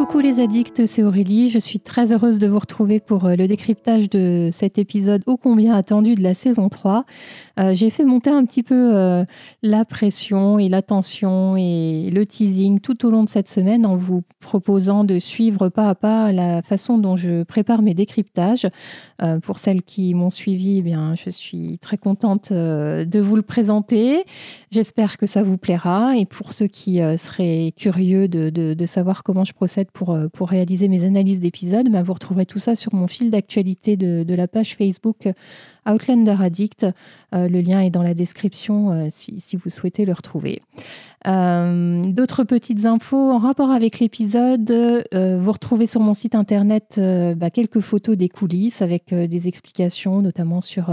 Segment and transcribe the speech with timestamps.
[0.00, 1.50] Coucou les addicts, c'est Aurélie.
[1.50, 5.36] Je suis très heureuse de vous retrouver pour euh, le décryptage de cet épisode ô
[5.36, 7.04] combien attendu de la saison 3.
[7.58, 9.26] Euh, j'ai fait monter un petit peu euh,
[9.62, 13.94] la pression et la tension et le teasing tout au long de cette semaine en
[13.94, 18.66] vous proposant de suivre pas à pas la façon dont je prépare mes décryptages.
[19.42, 24.24] pour celles qui m'ont suivi, eh bien, je suis très contente de vous le présenter.
[24.70, 26.16] J'espère que ça vous plaira.
[26.16, 30.48] Et pour ceux qui seraient curieux de, de savoir comment je procède pour, euh, pour
[30.48, 34.48] réaliser mes analyses d'épisodes, mais vous retrouverez tout ça sur mon fil d'actualité de, la
[34.48, 35.28] page Facebook
[35.92, 36.86] Outlander Addict.
[37.34, 40.62] Euh, le lien est dans la description euh, si, vous souhaitez le retrouver.
[41.26, 44.72] Euh, d'autres petites infos en rapport avec l'épisode.
[45.12, 46.98] vous retrouvez sur mon site internet
[47.36, 50.86] bah, quelques photos des coulisses avec des explications, notamment sur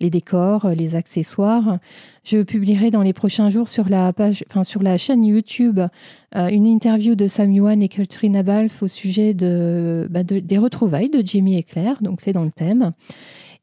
[0.00, 1.78] les décors, les accessoires.
[2.24, 5.80] Je publierai dans les prochains jours sur la page, enfin sur la chaîne YouTube,
[6.34, 11.24] une interview de Sam Yuan et Katrina Balf au sujet bah, de, des retrouvailles de
[11.24, 11.98] Jimmy et Claire.
[12.02, 12.92] Donc c'est dans le thème.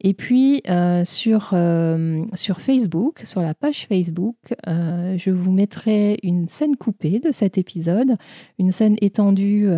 [0.00, 4.36] Et puis euh, sur, euh, sur Facebook, sur la page Facebook,
[4.68, 8.16] euh, je vous mettrai une scène coupée de cet épisode,
[8.58, 9.68] une scène étendue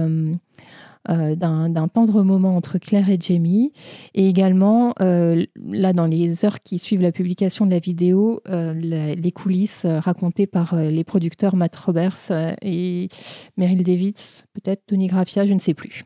[1.07, 3.73] d'un tendre moment entre Claire et Jamie.
[4.15, 9.87] Et également, là, dans les heures qui suivent la publication de la vidéo, les coulisses
[9.87, 12.31] racontées par les producteurs Matt Roberts
[12.61, 13.09] et
[13.57, 16.05] Meryl Davids, peut-être Tony Graffia, je ne sais plus.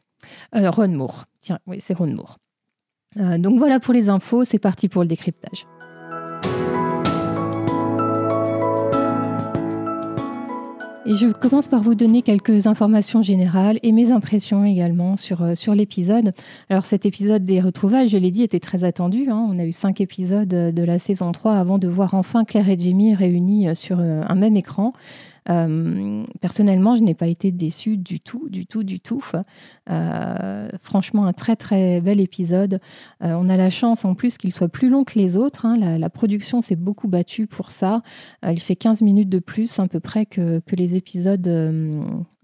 [0.52, 1.24] Ron Moore.
[1.40, 2.38] Tiens, oui, c'est Ron Moore.
[3.20, 5.66] Euh, donc voilà pour les infos, c'est parti pour le décryptage.
[11.05, 15.74] Et je commence par vous donner quelques informations générales et mes impressions également sur, euh,
[15.74, 16.33] l'épisode.
[16.70, 19.27] Alors cet épisode des retrouvailles, je l'ai dit, était très attendu.
[19.28, 19.48] Hein.
[19.50, 22.78] On a eu cinq épisodes de la saison 3 avant de voir enfin Claire et
[22.78, 24.92] Jamie réunis euh, sur un même écran.
[25.51, 29.23] Euh, personnellement, je n'ai pas été déçue du tout, du tout, du tout.
[29.91, 32.80] Euh, franchement, un très très bel épisode.
[33.23, 35.67] Euh, on a la chance en plus qu'il soit plus long que les autres.
[35.67, 35.98] Hein.
[35.98, 38.02] La, production s'est beaucoup battue pour ça.
[38.47, 41.48] il fait 15 minutes de plus à peu près que, que les épisodes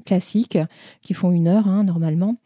[0.09, 0.59] classiques
[1.03, 2.37] qui font une heure hein, normalement.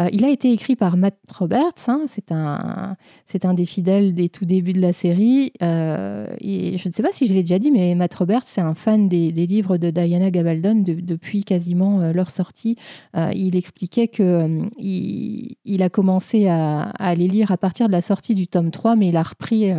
[0.00, 2.96] Euh, il a été écrit par Matt Roberts, hein, c'est un,
[3.26, 5.52] c'est un des fidèles des tout débuts de la série.
[5.62, 8.60] Euh, et je ne sais pas si je l'ai déjà dit, mais Matt Roberts, c'est
[8.60, 12.76] un fan des, livres de Diana Gabaldon depuis quasiment euh, leur sortie.
[13.14, 18.46] il expliquait que il, a commencé à, les lire à partir de la sortie du
[18.48, 19.70] tome 3, mais il a repris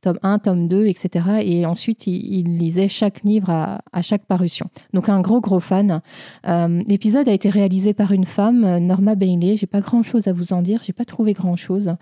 [0.00, 1.42] tome 1, tome 2, etc.
[1.42, 4.66] Et ensuite, il, lisait chaque livre à, à, chaque parution.
[4.92, 6.00] Donc un gros, gros fan.
[6.86, 9.56] L'épisode a été réalisé par une femme, Norma Bailey.
[9.56, 11.94] J'ai pas grand chose à vous en dire, j'ai pas trouvé grand chose.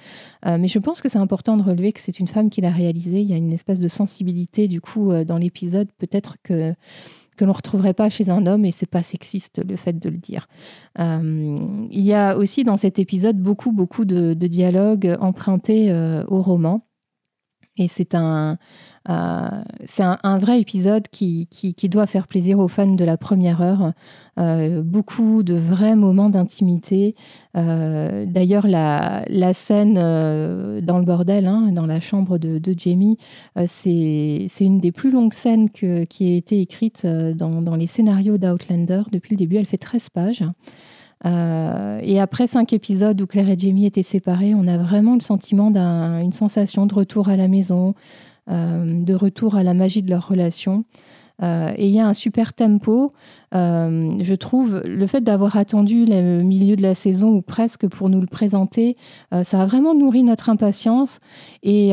[0.46, 2.70] Euh, mais je pense que c'est important de relever que c'est une femme qui l'a
[2.70, 3.20] réalisé.
[3.20, 6.74] Il y a une espèce de sensibilité, du coup, euh, dans l'épisode, peut-être que
[7.36, 10.16] que l'on retrouverait pas chez un homme, et c'est pas sexiste le fait de le
[10.16, 10.48] dire.
[10.98, 15.92] Euh, il y a aussi dans cet épisode beaucoup, beaucoup de, dialogues empruntés
[16.26, 16.84] au roman.
[17.76, 18.58] Et c'est un,
[19.08, 19.48] euh,
[19.84, 23.92] c'est un, vrai épisode qui, qui, doit faire plaisir aux fans de la première heure.
[24.38, 27.14] Euh, beaucoup de vrais moments d'intimité.
[27.56, 29.24] Euh, d'ailleurs, la,
[29.54, 33.16] scène dans le bordel, hein, dans la chambre de, Jamie,
[33.66, 39.02] c'est une des plus longues scènes qui a été écrite dans, les scénarios d'Outlander.
[39.10, 40.44] Depuis le début, elle fait 13 pages.
[41.24, 45.70] et après cinq épisodes où Claire et Jamie étaient séparés, on a vraiment le sentiment
[45.70, 47.94] d'une sensation de retour à la maison,
[48.48, 50.84] de retour à la magie de leur relation.
[51.42, 53.12] Euh, et il y a un super tempo.
[53.54, 58.08] Euh, je trouve le fait d'avoir attendu le milieu de la saison ou presque pour
[58.08, 58.96] nous le présenter,
[59.42, 61.20] ça a vraiment nourri notre impatience.
[61.62, 61.92] Et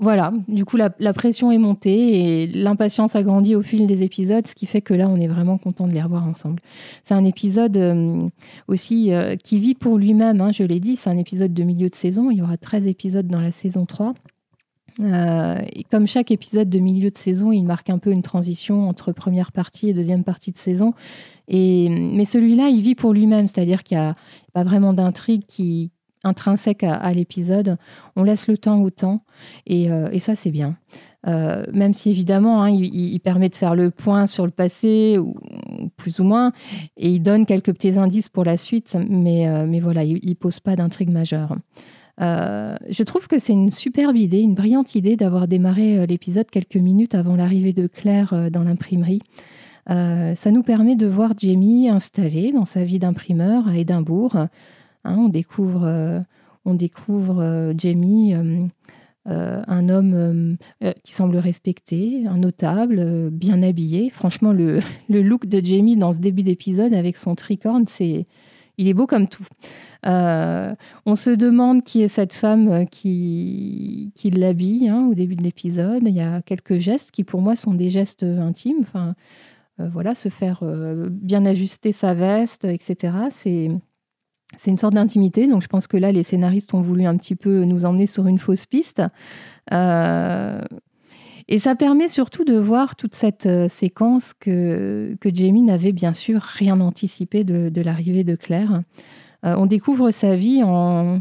[0.00, 4.44] voilà, du coup, la, pression est montée et l'impatience a grandi au fil des épisodes,
[4.48, 6.60] ce qui fait que là, on est vraiment content de les revoir ensemble.
[7.04, 7.78] C'est un épisode
[8.66, 9.12] aussi
[9.44, 12.30] qui vit pour lui-même, hein, je l'ai dit, c'est un épisode de milieu de saison.
[12.30, 14.14] Il y aura 13 épisodes dans la saison 3.
[15.00, 19.12] Euh, comme chaque épisode de milieu de saison, il marque un peu une transition entre
[19.12, 20.94] première partie et deuxième partie de saison.
[21.48, 24.14] Et, mais celui-là, il vit pour lui-même, c'est-à-dire qu'il n'y a
[24.52, 25.90] pas vraiment d'intrigue qui
[26.24, 27.78] intrinsèque à, l'épisode.
[28.14, 29.24] On laisse le temps au temps,
[29.66, 30.76] et, euh, ça, c'est bien.
[31.26, 35.34] Euh, même si évidemment, hein, il, permet de faire le point sur le passé, ou,
[35.96, 36.52] plus ou moins,
[36.96, 40.60] et il donne quelques petits indices pour la suite, mais, mais voilà, il ne pose
[40.60, 41.56] pas d'intrigue majeure.
[42.20, 46.50] Euh, je trouve que c'est une superbe idée, une brillante idée d'avoir démarré euh, l'épisode
[46.50, 49.22] quelques minutes avant l'arrivée de Claire euh, dans l'imprimerie.
[49.88, 54.36] ça nous permet de voir Jamie installé dans sa vie d'imprimeur à Édimbourg.
[54.36, 54.48] Hein,
[55.04, 56.22] on découvre,
[56.64, 58.32] on découvre Jamie
[59.26, 60.56] un homme
[61.02, 64.08] qui semble respecté, un notable, bien habillé.
[64.10, 64.78] Franchement, le,
[65.08, 68.26] le, look de Jamie dans ce début d'épisode avec son tricorne, c'est
[68.78, 69.46] il est beau comme tout.
[70.06, 70.74] Euh,
[71.06, 75.42] on se demande qui est cette femme euh, qui, qui l'habille hein, au début de
[75.42, 76.02] l'épisode.
[76.06, 78.78] Il y a quelques gestes qui, pour moi, sont des gestes intimes.
[78.80, 79.14] Enfin,
[79.80, 80.64] euh, voilà, se faire
[81.10, 83.14] bien ajuster sa veste, etc.
[83.30, 83.70] C'est
[84.58, 85.46] c'est une sorte d'intimité.
[85.46, 88.26] Donc, je pense que là, les scénaristes ont voulu un petit peu nous emmener sur
[88.26, 89.02] une fausse piste.
[91.48, 96.12] Et ça permet surtout de voir toute cette euh, séquence que, que Jamie n'avait bien
[96.12, 98.82] sûr rien anticipé de, l'arrivée de Claire.
[99.44, 101.20] Euh, on découvre sa vie en...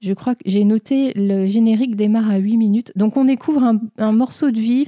[0.00, 2.92] Je crois que j'ai noté le générique démarre à 8 minutes.
[2.94, 4.86] Donc on découvre un, morceau de vie,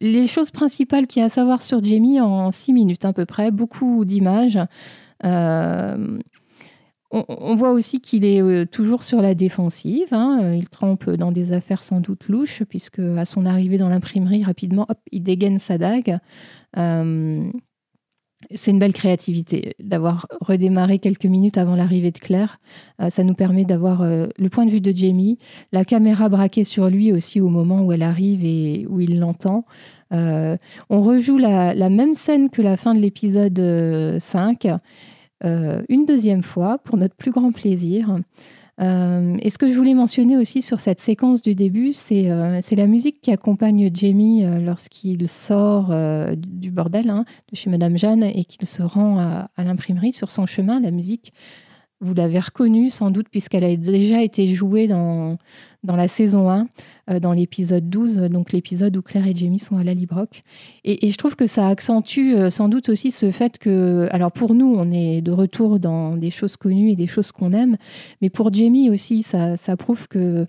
[0.00, 3.26] les choses principales qu'il y a à savoir sur Jamie en 6 minutes à peu
[3.26, 4.60] près, beaucoup d'images.
[5.24, 6.18] Euh,
[7.12, 10.08] on, voit aussi qu'il est euh, toujours sur la défensive.
[10.12, 10.40] Hein.
[10.42, 14.44] Euh, il trempe dans des affaires sans doute louches, puisque à son arrivée dans l'imprimerie,
[14.44, 16.18] rapidement, il dégaine sa dague.
[16.76, 17.50] Euh,
[18.52, 22.58] c'est une belle créativité d'avoir redémarré quelques minutes avant l'arrivée de Claire.
[23.10, 25.38] ça nous permet d'avoir le point de vue de Jamie,
[25.72, 29.66] la caméra braquée sur lui aussi au moment où elle arrive et où il l'entend.
[30.10, 30.58] on
[31.02, 33.58] rejoue la, la, même scène que la fin de l'épisode
[34.18, 34.78] 5 euh,
[35.42, 38.18] une deuxième fois pour notre plus grand plaisir.
[38.80, 42.60] Euh, et ce que je voulais mentionner aussi sur cette séquence du début, c'est euh,
[42.70, 45.94] la musique qui accompagne Jamie lorsqu'il sort
[46.36, 50.46] du bordel hein, de chez Madame Jeanne et qu'il se rend à l'imprimerie sur son
[50.46, 50.80] chemin.
[50.80, 51.32] La musique
[52.00, 55.36] vous l'avez reconnue sans doute puisqu'elle a déjà été jouée dans,
[55.82, 56.66] dans la saison 1,
[57.10, 60.42] euh, dans l'épisode 12, donc l'épisode où Claire et Jamie sont à la Librock.
[60.84, 64.54] Et, je trouve que ça accentue euh, sans doute aussi ce fait que, alors pour
[64.54, 67.76] nous, on est de retour dans des choses connues et des choses qu'on aime,
[68.20, 70.46] mais pour Jamie aussi, ça, prouve que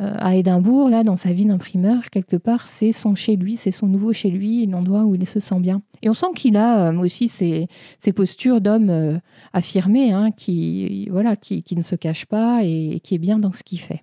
[0.00, 3.70] euh, à Édimbourg, là, dans sa vie d'imprimeur, quelque part, c'est son chez lui, c'est
[3.70, 5.82] son nouveau chez lui, l'endroit où il se sent bien.
[6.00, 7.68] Et on sent qu'il a euh, aussi ces,
[8.14, 9.18] postures d'homme euh,
[9.52, 13.62] affirmé, hein, qui, voilà, qui, ne se cache pas et, qui est bien dans ce
[13.62, 14.02] qu'il fait.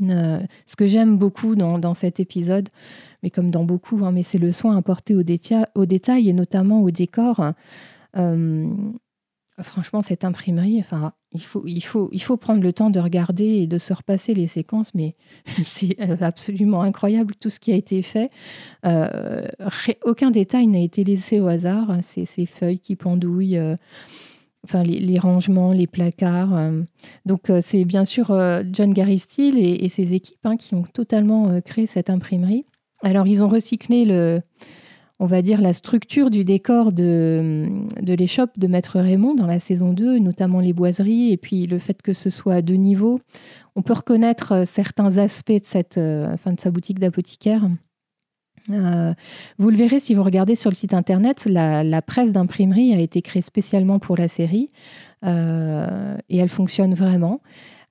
[0.00, 2.68] Ce que j'aime beaucoup dans, cet épisode,
[3.22, 6.82] mais comme dans beaucoup, hein, mais c'est le soin apporté au, au, détail et notamment
[6.82, 7.52] au décor.
[9.62, 13.44] franchement, cette imprimerie, enfin, il faut, il, faut, il faut prendre le temps de regarder
[13.44, 15.14] et de se repasser les séquences, mais
[15.64, 18.30] c'est euh, absolument incroyable tout ce qui a été fait.
[18.84, 19.46] Euh,
[20.04, 21.98] aucun détail n'a été laissé au hasard.
[22.02, 23.76] Ces, ces feuilles qui pendouillent, euh,
[24.64, 26.70] enfin les, rangements, les placards.
[27.26, 28.26] donc c'est bien sûr
[28.72, 32.66] John Gary Steele et, ses équipes hein, qui ont totalement créé cette imprimerie.
[33.02, 34.42] Alors ils ont recyclé le
[35.20, 37.68] on va dire, la structure du décor de,
[38.00, 41.78] de l'échoppe de Maître Raymond dans la saison 2, notamment les boiseries, et puis le
[41.78, 43.20] fait que ce soit à deux niveaux.
[43.76, 47.68] On peut reconnaître euh, certains aspects de, cette, euh, fin, de sa boutique d'apothicaire.
[48.70, 49.12] Euh,
[49.58, 53.22] vous le verrez si vous regardez sur le site internet, la, presse d'imprimerie a été
[53.22, 54.70] créée spécialement pour la série
[55.22, 57.40] et elle fonctionne vraiment.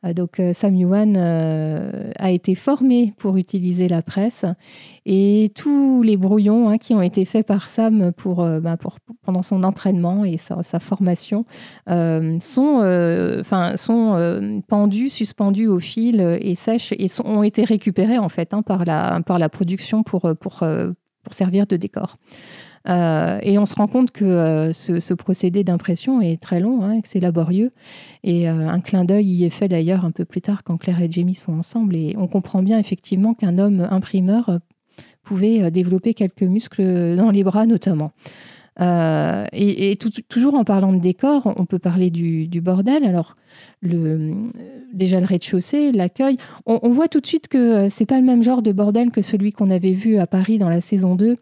[0.06, 4.46] Euh, donc euh, Sam Yuan euh, a été formé pour utiliser la presse
[5.06, 8.78] et tous les brouillons hein, qui ont été faits par Sam pour, bah,
[9.24, 11.46] pendant son entraînement et sa, formation
[11.88, 13.42] sont,
[13.76, 18.86] sont pendus, suspendus au fil et sèches et ont été récupérés en fait hein, par,
[18.86, 20.64] la, par la production pour, pour,
[21.24, 22.18] pour servir de décor.
[22.88, 27.02] Euh, et on se rend compte que euh, ce, procédé d'impression est très long, hein,
[27.02, 27.72] que c'est laborieux.
[28.24, 31.02] Et euh, un clin d'œil y est fait d'ailleurs un peu plus tard quand Claire
[31.02, 31.96] et Jamie sont ensemble.
[31.96, 34.60] Et on comprend bien effectivement qu'un homme imprimeur
[35.24, 38.12] pouvait développer quelques muscles dans les bras notamment.
[38.82, 39.98] Euh, et,
[40.30, 43.04] toujours en parlant de décor, on peut parler du, bordel.
[43.04, 43.36] Alors,
[43.82, 44.34] le,
[44.94, 46.38] déjà le rez-de-chaussée, l'accueil.
[46.66, 49.22] On, voit tout de suite que euh, c'est pas le même genre de bordel que
[49.22, 51.36] celui qu'on avait vu à Paris dans la saison 2,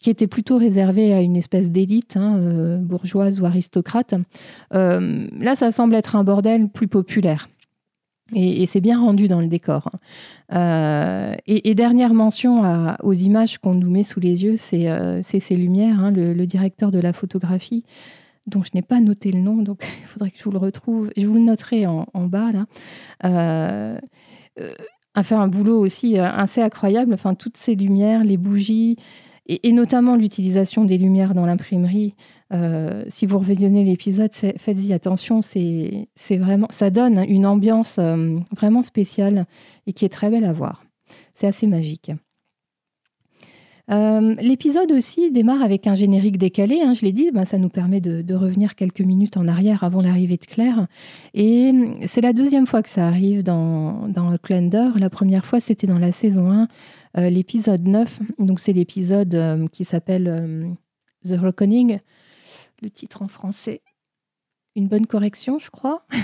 [0.00, 4.14] qui était plutôt réservé à une espèce d'élite hein, euh, bourgeoise ou aristocrate.
[4.72, 7.48] là, ça semble être un bordel plus populaire.
[8.34, 9.90] Et, c'est bien rendu dans le décor.
[9.92, 9.98] Hein.
[10.54, 12.62] Euh, et, dernière mention
[13.02, 16.00] aux images qu'on nous met sous les yeux, c'est euh, ces lumières.
[16.00, 17.84] Hein, le, directeur de la photographie,
[18.46, 21.10] dont je n'ai pas noté le nom, donc il faudrait que je vous le retrouve.
[21.16, 22.66] Je vous le noterai en, bas là.
[23.24, 23.98] Euh,
[25.14, 27.12] a fait un boulot aussi assez incroyable.
[27.12, 28.96] Enfin, toutes ces lumières, les bougies,
[29.46, 32.14] et, notamment l'utilisation des lumières dans l'imprimerie.
[32.52, 35.40] Euh, si vous revisionnez l'épisode, faites-y attention.
[35.42, 39.46] C'est vraiment, ça donne une ambiance euh, vraiment spéciale
[39.86, 40.84] et qui est très belle à voir.
[41.34, 42.12] C'est assez magique.
[43.88, 48.00] L'épisode aussi démarre avec un générique décalé, hein, je l'ai dit, ben, ça nous permet
[48.00, 50.86] de, revenir quelques minutes en arrière avant l'arrivée de Claire.
[51.34, 51.74] Et
[52.06, 54.30] c'est la deuxième fois que ça arrive dans, dans.
[54.30, 56.66] La première fois, c'était dans la saison
[57.14, 58.20] 1, l'épisode 9.
[58.38, 60.74] Donc c'est l'épisode qui s'appelle
[61.28, 61.98] The Reckoning,
[62.82, 63.82] le titre en français
[64.74, 66.04] une bonne correction, je crois.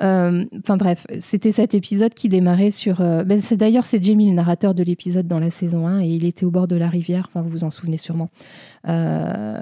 [0.00, 3.00] Euh, enfin bref, c'était cet épisode qui démarrait sur...
[3.00, 6.08] Euh, ben, c'est D'ailleurs, c'est Jamie, le narrateur de l'épisode dans la saison 1, et
[6.08, 8.30] il était au bord de la rivière, enfin, vous vous en souvenez sûrement.
[8.88, 9.60] Euh,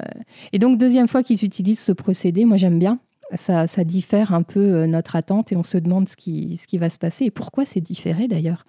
[0.53, 3.01] et donc, deuxième fois qu'ils utilisent ce procédé, moi j'aime bien.
[3.35, 7.27] Ça, diffère un peu notre attente et on se demande ce qui, va se passer
[7.27, 8.65] et pourquoi c'est différé d'ailleurs.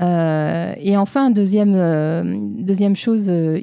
[0.00, 3.60] Euh, et enfin, deuxième, euh, chose, euh,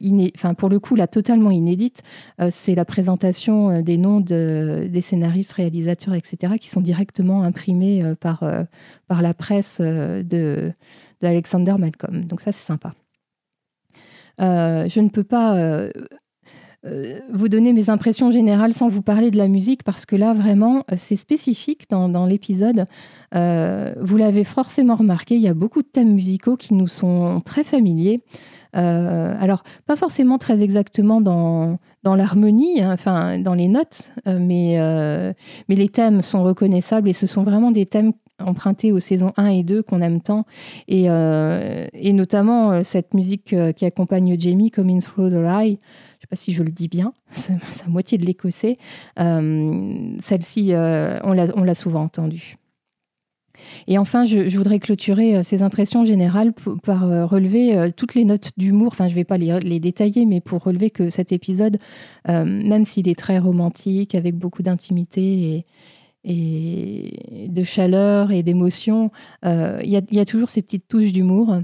[0.57, 2.03] pour le coup, là, totalement inédite,
[2.49, 8.43] c'est la présentation des noms de, des scénaristes, réalisateurs, etc., qui sont directement imprimés par,
[9.07, 10.73] par la presse de,
[11.21, 12.25] d'Alexander Malcolm.
[12.25, 12.93] Donc ça, c'est sympa.
[14.39, 15.87] je ne peux pas
[16.85, 20.33] euh, vous donner mes impressions générales sans vous parler de la musique, parce que là,
[20.33, 22.85] vraiment, euh, c'est spécifique dans, l'épisode.
[23.35, 27.41] Euh, vous l'avez forcément remarqué, il y a beaucoup de thèmes musicaux qui nous sont
[27.43, 28.21] très familiers.
[28.73, 34.77] alors, pas forcément très exactement dans, l'harmonie, hein, enfin, dans les notes, mais,
[35.67, 39.63] les thèmes sont reconnaissables et ce sont vraiment des thèmes empruntés aux saisons 1 et
[39.63, 40.45] 2 qu'on aime tant.
[40.87, 41.07] Et
[42.13, 45.79] notamment cette musique qui accompagne Jamie, Coming Through the Rye
[46.25, 47.13] sais pas si je le dis bien,
[47.49, 48.77] la moitié de l'écossais.
[49.19, 52.57] Euh, celle-ci, euh, on l'a souvent entendue.
[53.87, 56.51] Et enfin, je, voudrais clôturer euh, ces impressions générales
[56.83, 58.89] par relever toutes les notes d'humour.
[58.91, 61.77] Enfin, je ne vais pas les, les, détailler, mais pour relever que cet épisode,
[62.27, 65.65] même s'il est très romantique, avec beaucoup d'intimité et,
[66.25, 69.11] et de chaleur et d'émotion,
[69.43, 71.55] il y, a toujours ces petites touches d'humour.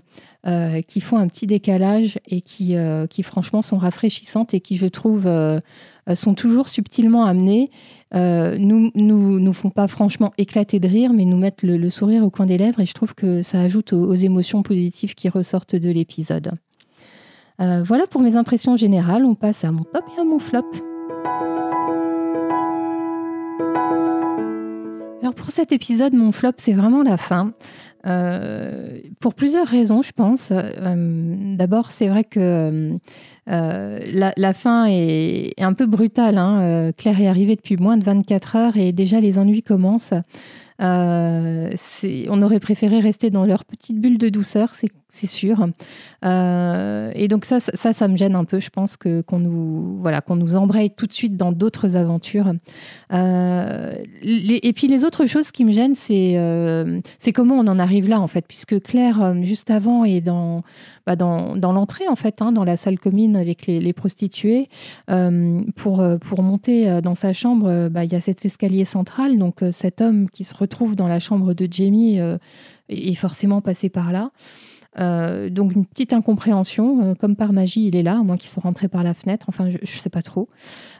[0.47, 4.75] Euh, qui font un petit décalage et qui, euh, qui franchement sont rafraîchissantes et qui,
[4.75, 5.59] je trouve, euh,
[6.15, 7.69] sont toujours subtilement amenées.
[8.11, 12.31] nous, nous, nous font pas franchement éclater de rire, mais nous mettent le, sourire au
[12.31, 15.91] coin des lèvres et je trouve que ça ajoute aux, émotions positives qui ressortent de
[15.91, 16.53] l'épisode.
[17.59, 19.25] voilà pour mes impressions générales.
[19.25, 20.65] On passe à mon top et à mon flop.
[25.35, 27.53] Pour cet épisode, mon flop, c'est vraiment la fin.
[28.07, 30.51] Euh, pour plusieurs raisons, je pense.
[30.51, 32.97] Euh, d'abord, c'est vrai que
[33.49, 33.99] euh,
[34.35, 36.37] la, fin est, un peu brutale.
[36.37, 36.91] Hein.
[36.97, 40.13] Claire est arrivée depuis moins de 24 heures et déjà les ennuis commencent.
[40.79, 45.67] on aurait préféré rester dans leur petite bulle de douceur, c'est c'est sûr.
[46.23, 48.59] Euh, et donc ça, ça, ça me gêne un peu.
[48.59, 52.53] Je pense que qu'on nous, voilà, qu'on nous embraye tout de suite dans d'autres aventures.
[53.11, 57.77] Euh, et puis les autres choses qui me gênent, c'est euh, c'est comment on en
[57.77, 60.63] arrive là en fait, puisque Claire juste avant est dans
[61.05, 64.69] bah, dans, dans l'entrée en fait, hein, dans la salle commune avec les, prostituées,
[65.75, 69.37] pour pour monter dans sa chambre, bah, il y a cet escalier central.
[69.37, 72.19] Donc cet homme qui se retrouve dans la chambre de Jamie
[72.89, 74.31] est forcément passé par là.
[74.99, 78.49] Euh, donc une petite incompréhension, euh, comme par magie, il est là, à moins qu'il
[78.49, 79.45] soit rentré par la fenêtre.
[79.49, 80.49] Enfin, je ne sais pas trop.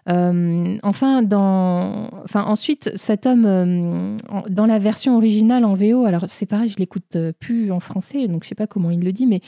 [0.09, 4.17] Euh, enfin, dans, enfin, ensuite, cet homme,
[4.49, 8.43] dans la version originale en VO, alors c'est pareil, je l'écoute plus en français, donc
[8.43, 9.41] je sais pas comment il le dit, mais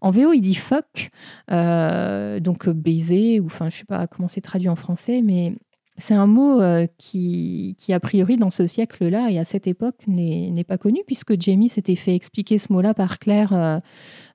[0.00, 1.10] en VO, il dit fuck,
[1.48, 5.54] donc baiser, ou enfin, je sais pas comment c'est traduit en français, mais
[5.98, 9.96] c'est un mot euh, qui, qui, a priori, dans ce siècle-là et à cette époque,
[10.06, 13.78] n'est pas connu, puisque Jamie s'était fait expliquer ce mot-là par Claire, euh,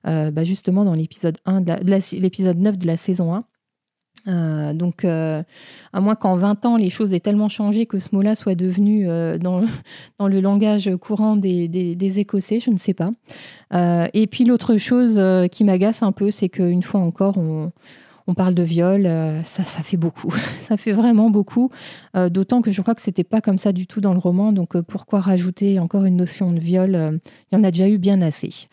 [0.06, 3.34] euh, bah, justement, dans l'épisode 9 de la saison
[4.26, 4.74] 1.
[4.74, 5.44] donc, à
[6.00, 9.06] moins qu'en 20 ans, les choses aient tellement changé que ce mot-là soit devenu
[9.38, 9.60] dans,
[10.28, 13.10] le langage courant des, des, des, Écossais, je ne sais pas.
[14.12, 17.72] et puis l'autre chose qui m'agace un peu, c'est qu'une fois encore, on,
[18.26, 20.34] on parle de viol, euh, ça, fait beaucoup.
[20.58, 21.70] ça fait vraiment beaucoup.
[22.16, 24.52] Euh, d'autant que je crois que c'était pas comme ça du tout dans le roman.
[24.52, 27.20] Donc euh, pourquoi rajouter encore une notion de viol
[27.52, 28.66] Il y en a déjà eu bien assez.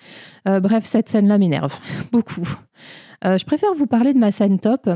[0.46, 1.77] bref, cette scène-là m'énerve
[2.12, 2.48] beaucoup.
[3.24, 4.89] je préfère vous parler de ma scène top.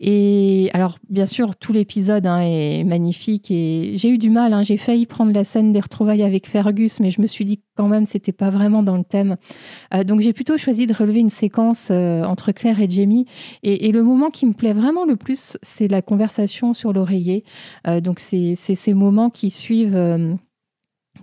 [0.00, 4.52] Et alors, bien sûr, tout l'épisode hein, est magnifique et j'ai eu du mal.
[4.52, 4.62] Hein.
[4.62, 7.88] j'ai failli prendre la scène des retrouvailles avec Fergus, mais je me suis dit quand
[7.88, 9.36] même c'était pas vraiment dans le thème.
[9.94, 13.26] Euh, donc j'ai plutôt choisi de relever une séquence euh, entre Claire et Jamie.
[13.62, 17.42] Et, le moment qui me plaît vraiment le plus, c'est la conversation sur l'oreiller.
[17.86, 20.38] Euh, donc c'est ces moments qui suivent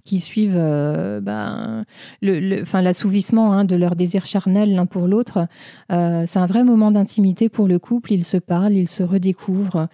[0.05, 1.83] qui suivent euh, ben,
[2.21, 5.47] l'assouvissement hein, de leur désir charnel l'un pour l'autre.
[5.91, 8.13] Euh, c'est un vrai moment d'intimité pour le couple.
[8.13, 9.89] Ils se parlent, ils se redécouvrent.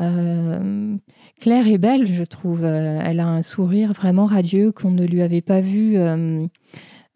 [0.00, 0.96] Euh,
[1.40, 2.64] Claire est belle, je trouve.
[2.64, 5.98] Elle a un sourire vraiment radieux qu'on ne lui avait pas vu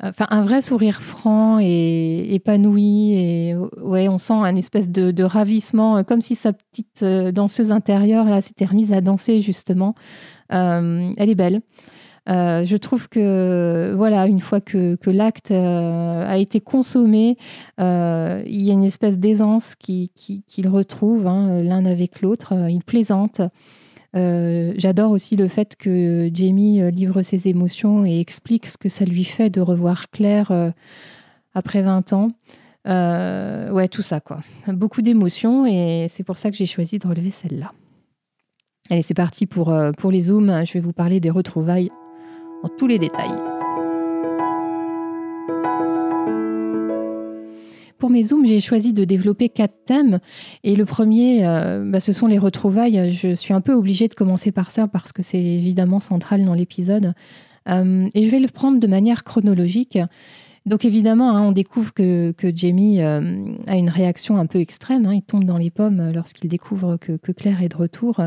[0.02, 6.04] enfin un vrai sourire franc et épanoui et ouais on sent un espèce de, ravissement
[6.04, 9.94] comme si sa petite danseuse intérieure là s'était remise à danser justement
[10.48, 11.60] elle est belle
[12.30, 17.36] je trouve que voilà une fois que, l'acte a été consommé
[17.78, 23.42] il y a une espèce d'aisance qu'ils qui, retrouvent hein, l'un avec l'autre ils plaisantent
[24.16, 28.88] euh, j'adore aussi le fait que Jamie euh, livre ses émotions et explique ce que
[28.88, 30.70] ça lui fait de revoir Claire euh,
[31.54, 32.32] après 20 ans.
[32.86, 34.40] ouais, tout ça, quoi.
[34.66, 37.72] Beaucoup d'émotions et c'est pour ça que j'ai choisi de relever celle-là.
[38.90, 40.64] Allez, c'est parti pour, pour les zooms.
[40.66, 41.90] Je vais vous parler des retrouvailles
[42.68, 43.38] tous les détails.
[48.00, 50.20] Pour mes zooms, j'ai choisi de développer quatre thèmes.
[50.64, 53.12] Et le premier, euh, bah, ce sont les retrouvailles.
[53.12, 56.54] Je suis un peu obligée de commencer par ça parce que c'est évidemment central dans
[56.54, 57.12] l'épisode.
[57.68, 59.98] Euh, et je vais le prendre de manière chronologique.
[60.64, 65.04] Donc évidemment, hein, on découvre que, Jamie euh, a une réaction un peu extrême.
[65.04, 65.14] Hein.
[65.14, 68.22] il tombe dans les pommes lorsqu'il découvre que, Claire est de retour.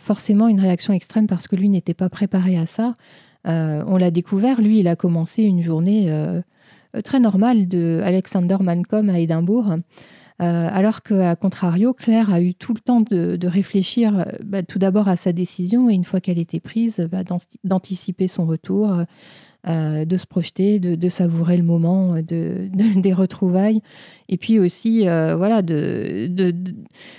[0.00, 2.96] forcément une réaction extrême parce que lui n'était pas préparé à ça.
[3.44, 6.10] On l'a découvert, lui, il a commencé une journée
[6.94, 9.76] euh, très normal de Alexander Malcolm à Édimbourg.
[10.42, 14.78] Euh, alors qu'à contrario, Claire a eu tout le temps de, réfléchir euh, bah, tout
[14.78, 17.22] d'abord à sa décision et une fois qu'elle était prise, bah,
[17.62, 18.96] d'anticiper son retour,
[19.66, 23.80] de se projeter, de, savourer le moment de, des retrouvailles
[24.28, 26.30] et puis aussi voilà de,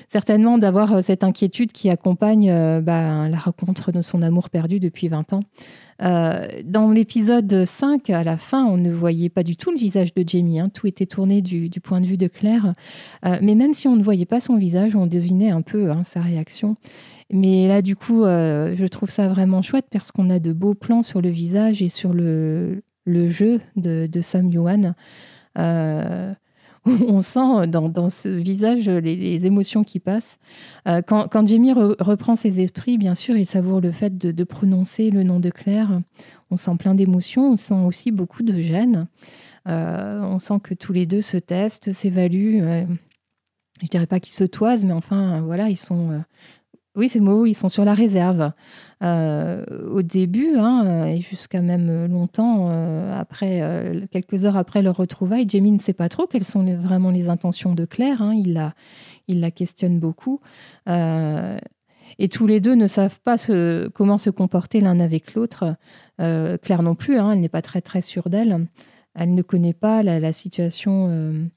[0.10, 5.34] certainement d'avoir cette inquiétude qui accompagne bah, la rencontre de son amour perdu depuis 20
[5.34, 5.44] ans.
[6.02, 10.14] Euh, dans l'épisode 5, à la fin, on ne voyait pas du tout le visage
[10.14, 10.60] de Jamie.
[10.60, 10.70] Hein.
[10.70, 12.74] Tout était tourné du, point de vue de Claire.
[13.26, 16.04] Euh, mais même si on ne voyait pas son visage, on devinait un peu hein,
[16.04, 16.76] sa réaction.
[17.32, 20.76] Mais là, du coup, euh, je trouve ça vraiment chouette parce qu'on a de beaux
[20.76, 24.96] plans sur le visage et sur le, jeu de, de Sam Yuan.
[27.08, 30.38] on sent dans, ce visage les, émotions qui passent.
[30.88, 35.24] Euh, quand, Jamie reprend ses esprits, bien sûr, il savoure le fait de, prononcer le
[35.24, 36.02] nom de Claire.
[36.52, 39.08] On sent plein d'émotions, on sent aussi beaucoup de gêne.
[39.68, 42.62] Euh, on sent que tous les deux se testent, s'évaluent.
[43.82, 46.24] Je dirais pas qu'ils se toisent, mais enfin, voilà, ils sont
[46.96, 48.52] oui, ces mots, ils sont sur la réserve.
[49.04, 53.62] Euh, au début, hein, et jusqu'à même longtemps, euh, après,
[54.12, 57.74] quelques heures après leur retrouvaille, Jamie ne sait pas trop quelles sont vraiment les intentions
[57.74, 58.22] de Claire.
[58.22, 58.34] Hein.
[58.34, 58.74] il, la,
[59.28, 60.40] il la questionne beaucoup.
[60.88, 61.58] Euh,
[62.20, 63.36] et tous les deux ne savent pas
[63.94, 65.76] comment se comporter l'un avec l'autre.
[66.18, 68.68] Claire non plus, hein, elle n'est pas très très sûre d'elle.
[69.16, 71.50] Elle ne connaît pas la situation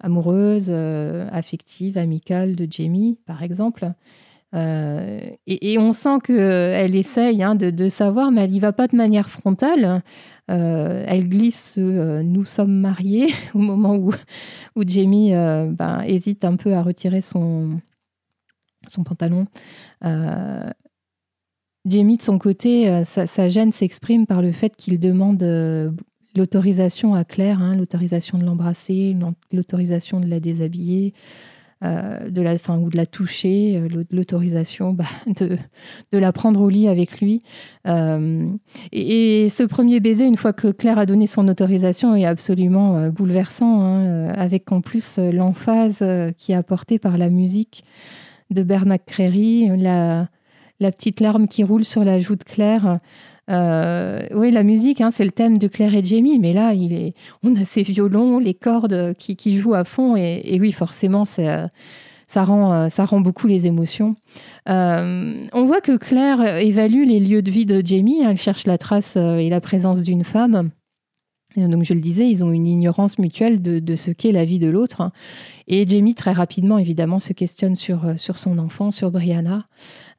[0.00, 3.92] amoureuse, affective, amicale de Jamie, par exemple.
[4.54, 8.96] Euh, et, on sent qu'elle essaye hein, de, savoir, mais elle n'y va pas de
[8.96, 10.02] manière frontale.
[10.50, 14.12] Euh, elle glisse euh, Nous sommes mariés au moment où,
[14.76, 17.80] où Jamie ben, hésite un peu à retirer son,
[18.86, 19.46] son pantalon.
[21.84, 25.42] Jamie, de son côté, sa, gêne s'exprime par le fait qu'il demande
[26.36, 29.16] l'autorisation à Claire, hein, l'autorisation de l'embrasser,
[29.52, 31.14] l'autorisation de la déshabiller.
[31.84, 35.56] Euh, de la, fin, ou de la toucher, euh, l'autorisation bah, de,
[36.10, 37.40] de, la prendre au lit avec lui.
[37.86, 38.48] Euh,
[38.90, 43.80] et, ce premier baiser, une fois que Claire a donné son autorisation, est absolument bouleversant,
[43.80, 46.04] hein, avec en plus l'emphase
[46.36, 47.84] qui est apportée par la musique
[48.50, 50.26] de Bernard Créry, la,
[50.80, 52.98] la petite larme qui roule sur la joue de Claire.
[53.48, 56.92] Euh, oui, la musique, hein, c'est le thème de Claire et Jamie, mais là, il
[56.92, 61.24] est, on a ces violons, les cordes qui, qui jouent à fond, et, oui, forcément,
[61.24, 61.70] ça,
[62.26, 64.16] ça, rend, euh, ça rend beaucoup les émotions.
[64.68, 68.78] Euh, on voit que Claire évalue les lieux de vie de Jamie, elle cherche la
[68.78, 70.70] trace et la présence d'une femme.
[71.66, 74.68] Donc, je le disais, ils ont une ignorance mutuelle de, ce qu'est la vie de
[74.68, 75.10] l'autre.
[75.66, 79.66] Et Jamie, très rapidement, évidemment, se questionne sur, euh, son enfant, sur Brianna.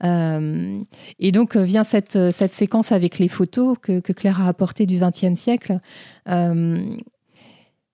[0.04, 0.80] Euh,
[1.20, 5.00] et donc, euh, vient cette, cette séquence avec les photos que, Claire a apportées du
[5.00, 5.80] XXe siècle.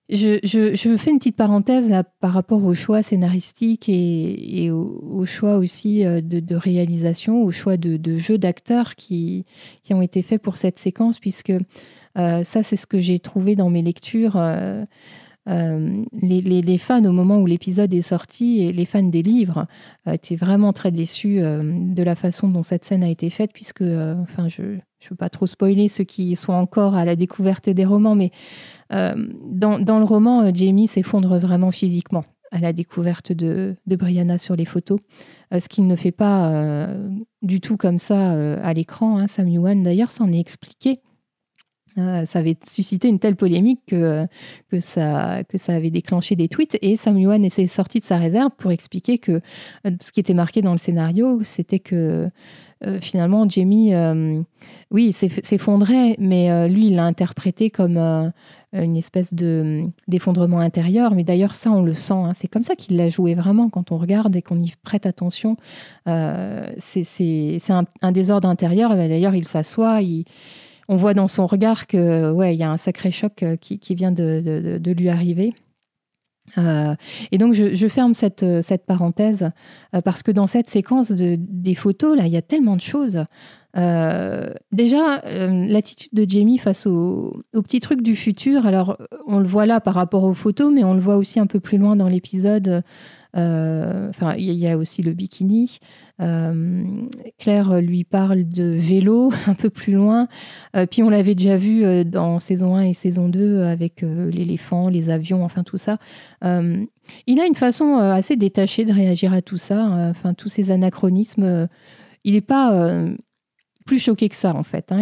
[0.08, 6.04] Je, fais une petite parenthèse là, par rapport au choix scénaristique et, au, choix aussi
[6.04, 9.44] de, réalisation, au choix de, de jeux d'acteurs qui,
[9.82, 11.52] qui ont été faits pour cette séquence, puisque
[12.18, 14.36] euh, ça, c'est ce que j'ai trouvé dans mes lectures.
[14.36, 14.84] Euh,
[15.48, 19.66] euh, les, fans, au moment où l'épisode est sorti, et les fans des livres
[20.10, 24.48] étaient vraiment très déçus de la façon dont cette scène a été faite, puisque, enfin,
[24.48, 24.78] je ne
[25.10, 28.30] veux pas trop spoiler ceux qui sont encore à la découverte des romans, mais
[28.90, 35.00] dans, le roman, Jamie s'effondre vraiment physiquement à la découverte de, Brianna sur les photos,
[35.56, 36.88] ce qu'il ne fait pas
[37.42, 38.32] du tout comme ça
[38.62, 39.18] à l'écran.
[39.18, 39.26] Hein.
[39.26, 41.00] Sam Yuan, d'ailleurs, s'en est expliqué
[41.96, 44.26] ça avait suscité une telle polémique que,
[44.80, 46.78] ça, avait déclenché des tweets.
[46.82, 49.40] Et Sam Yuan s'est sorti de sa réserve pour expliquer que
[49.84, 52.28] ce qui était marqué dans le scénario, c'était que
[53.00, 53.92] finalement, Jamie,
[54.90, 58.32] oui, s'effondrait, mais lui, il l'a interprété comme
[58.82, 61.14] une espèce de d'effondrement intérieur.
[61.14, 62.14] Mais d'ailleurs, ça, on le sent.
[62.14, 62.32] Hein.
[62.34, 65.56] C'est comme ça qu'il l'a joué vraiment quand on regarde et qu'on y prête attention.
[66.08, 67.58] Euh, c'est
[68.02, 68.94] un, désordre intérieur.
[68.94, 70.00] D'ailleurs, il s'assoit.
[70.88, 73.94] On voit dans son regard que ouais, il y a un sacré choc euh, qui,
[73.94, 75.54] vient de, lui arriver.
[76.58, 76.94] Euh,
[77.32, 79.50] et donc je, ferme cette, cette parenthèse
[80.04, 83.26] parce que dans cette séquence de, des photos, là, il y a tellement de choses.
[83.76, 88.96] Euh, déjà, euh, l'attitude de Jamie face aux, petits trucs du futur, alors
[89.26, 91.60] on le voit là par rapport aux photos, mais on le voit aussi un peu
[91.60, 92.82] plus loin dans l'épisode.
[93.36, 95.78] Euh, enfin, il y a aussi le bikini.
[96.18, 100.28] Claire lui parle de vélo un peu plus loin.
[100.90, 105.44] puis on l'avait déjà vu dans saison 1 et saison 2 avec l'éléphant, les avions,
[105.44, 105.98] enfin tout ça.
[106.42, 111.68] il a une façon assez détachée de réagir à tout ça, enfin tous ces anachronismes.
[112.24, 113.04] il n'est pas
[113.86, 114.92] plus choqué que ça, en fait.
[114.92, 115.00] Hein.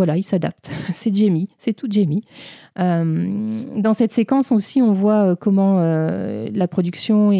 [0.00, 0.70] Voilà, il s'adapte.
[0.94, 2.22] c'est Jamie, c'est tout Jamie.
[2.78, 7.32] Euh, dans cette séquence aussi, on voit euh, comment euh, la production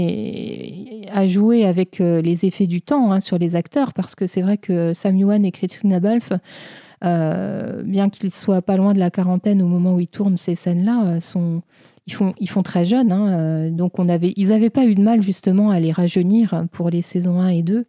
[1.10, 4.58] a joué avec les effets du temps hein, sur les acteurs, parce que c'est vrai
[4.58, 6.34] que Sam Yuan et Christina Balfe,
[7.02, 11.18] bien qu'ils soient pas loin de la quarantaine au moment où ils tournent ces scènes-là,
[12.06, 13.10] ils font, très jeunes.
[13.10, 13.94] Hein, donc
[14.36, 17.62] ils n'avaient pas eu de mal justement à les rajeunir pour les saisons 1 et
[17.62, 17.86] 2.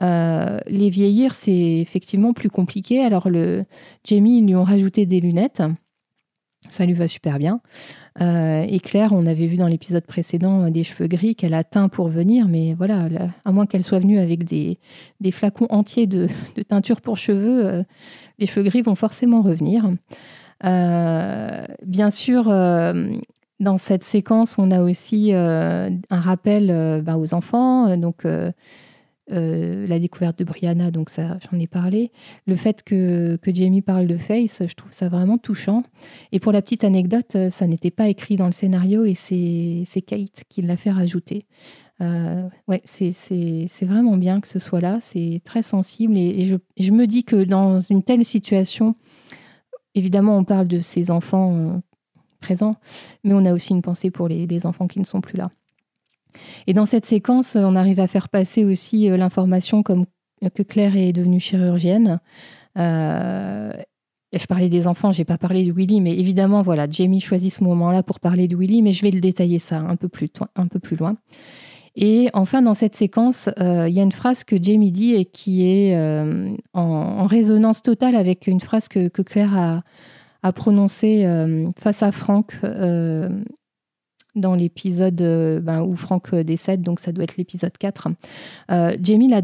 [0.00, 3.02] Euh, les vieillir, c'est effectivement plus compliqué.
[3.02, 3.64] Alors, le
[4.04, 5.62] Jamie, ils lui ont rajouté des lunettes.
[6.68, 7.60] Ça lui va super bien.
[8.20, 11.62] Euh, et Claire, on avait vu dans l'épisode précédent euh, des cheveux gris qu'elle a
[11.62, 13.08] teint pour venir, mais voilà,
[13.44, 14.78] à moins qu'elle soit venue avec des,
[15.30, 16.28] flacons entiers de,
[16.68, 17.84] teinture pour cheveux,
[18.38, 19.88] les cheveux gris vont forcément revenir.
[20.62, 22.44] bien sûr,
[23.60, 27.96] dans cette séquence, on a aussi un rappel bah, aux enfants.
[27.96, 28.26] Donc,
[29.30, 32.10] la découverte de Brianna, donc ça, j'en ai parlé.
[32.46, 35.82] Le fait que, que, Jamie parle de Face, je trouve ça vraiment touchant.
[36.32, 40.02] Et pour la petite anecdote, euh, ça n'était pas écrit dans le scénario et c'est
[40.02, 41.46] Kate qui l'a fait rajouter.
[42.00, 47.06] Euh, ouais, c'est vraiment bien que ce soit là, c'est très sensible et, je, me
[47.06, 48.94] dis que dans une telle situation,
[49.94, 51.82] évidemment, on parle de ces enfants
[52.40, 52.76] présents,
[53.24, 55.50] mais on a aussi une pensée pour les enfants qui ne sont plus là.
[56.66, 60.06] Et dans cette séquence, on arrive à faire passer aussi euh, l'information comme
[60.54, 62.20] que Claire est devenue chirurgienne.
[62.78, 63.72] Euh,
[64.32, 67.64] je parlais des enfants, j'ai pas parlé de Willy, mais évidemment, voilà, Jamie choisit ce
[67.64, 70.30] moment-là pour parler de Willy, mais je vais le détailler ça un peu plus,
[70.96, 71.16] loin.
[71.96, 75.24] Et enfin, dans cette séquence, euh, il y a une phrase que Jamie dit et
[75.24, 75.98] qui est
[76.72, 79.82] en, résonance totale avec une phrase que, Claire a,
[80.44, 81.26] a prononcée
[81.76, 82.54] face à Franck
[84.38, 88.08] dans l'épisode euh, ben, où Franck euh, décède, donc ça doit être l'épisode 4.
[88.70, 89.40] Euh, Jamie là,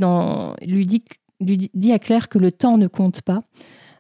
[0.62, 1.04] lui, dit,
[1.40, 3.42] dit à Claire que le temps ne compte pas.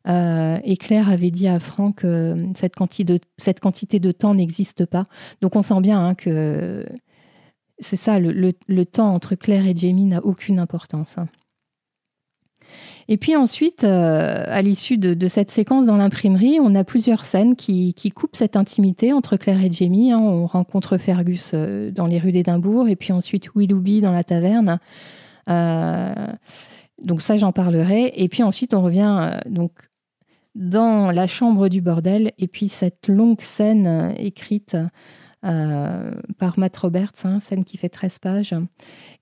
[0.06, 5.04] et Claire avait dit à Franck que cette, quantité de, temps n'existe pas.
[5.40, 6.84] Donc on sent bien hein, que
[7.78, 11.18] c'est ça, le, le, temps entre Claire et Jamie n'a aucune importance.
[11.18, 11.28] Hein.
[13.08, 17.56] Et puis ensuite, euh, à l'issue de, cette séquence dans l'imprimerie, on a plusieurs scènes
[17.56, 20.12] qui, coupent cette intimité entre Claire et Jamie.
[20.12, 20.18] Hein.
[20.18, 24.78] On rencontre Fergus euh, dans les rues d'Édimbourg et puis ensuite Willoughby dans la taverne.
[25.50, 26.14] Euh,
[27.02, 28.12] donc ça, j'en parlerai.
[28.16, 29.72] Et puis ensuite, on revient donc
[30.54, 34.76] dans la chambre du bordel et puis cette longue scène écrite
[35.44, 38.54] euh, par Matt Roberts, hein, scène qui fait 13 pages.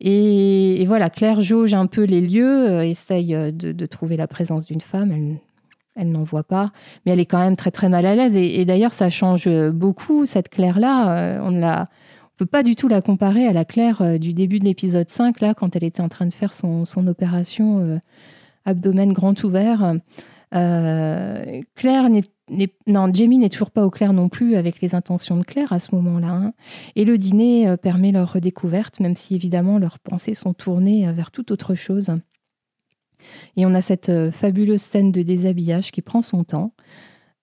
[0.01, 4.67] Et, voilà, Claire jauge un peu les lieux, euh, essaye euh, de, trouver la présence
[4.67, 5.39] d'une femme.
[5.97, 6.71] Elle, n'en voit pas,
[7.05, 8.37] mais elle est quand même très très mal à l'aise.
[8.37, 11.41] Et, d'ailleurs, ça change beaucoup, cette Claire-là.
[11.43, 11.85] on ne
[12.37, 15.55] peut pas du tout la comparer à la Claire du début de l'épisode 5, là,
[15.55, 18.01] quand elle était en train de faire son, son opération
[18.65, 19.97] abdomen grand ouvert.
[20.53, 22.23] Claire n'est
[22.87, 25.81] non, Jamie n'est toujours pas au clair non plus avec les intentions de Claire à
[25.81, 26.31] ce moment-là.
[26.31, 26.53] Hein.
[26.97, 31.13] Et le dîner euh, permet leur redécouverte, même si évidemment leurs pensées sont tournées euh,
[31.13, 32.11] vers toute autre chose.
[33.57, 36.75] Et on a cette euh, fabuleuse scène de déshabillage qui prend son temps.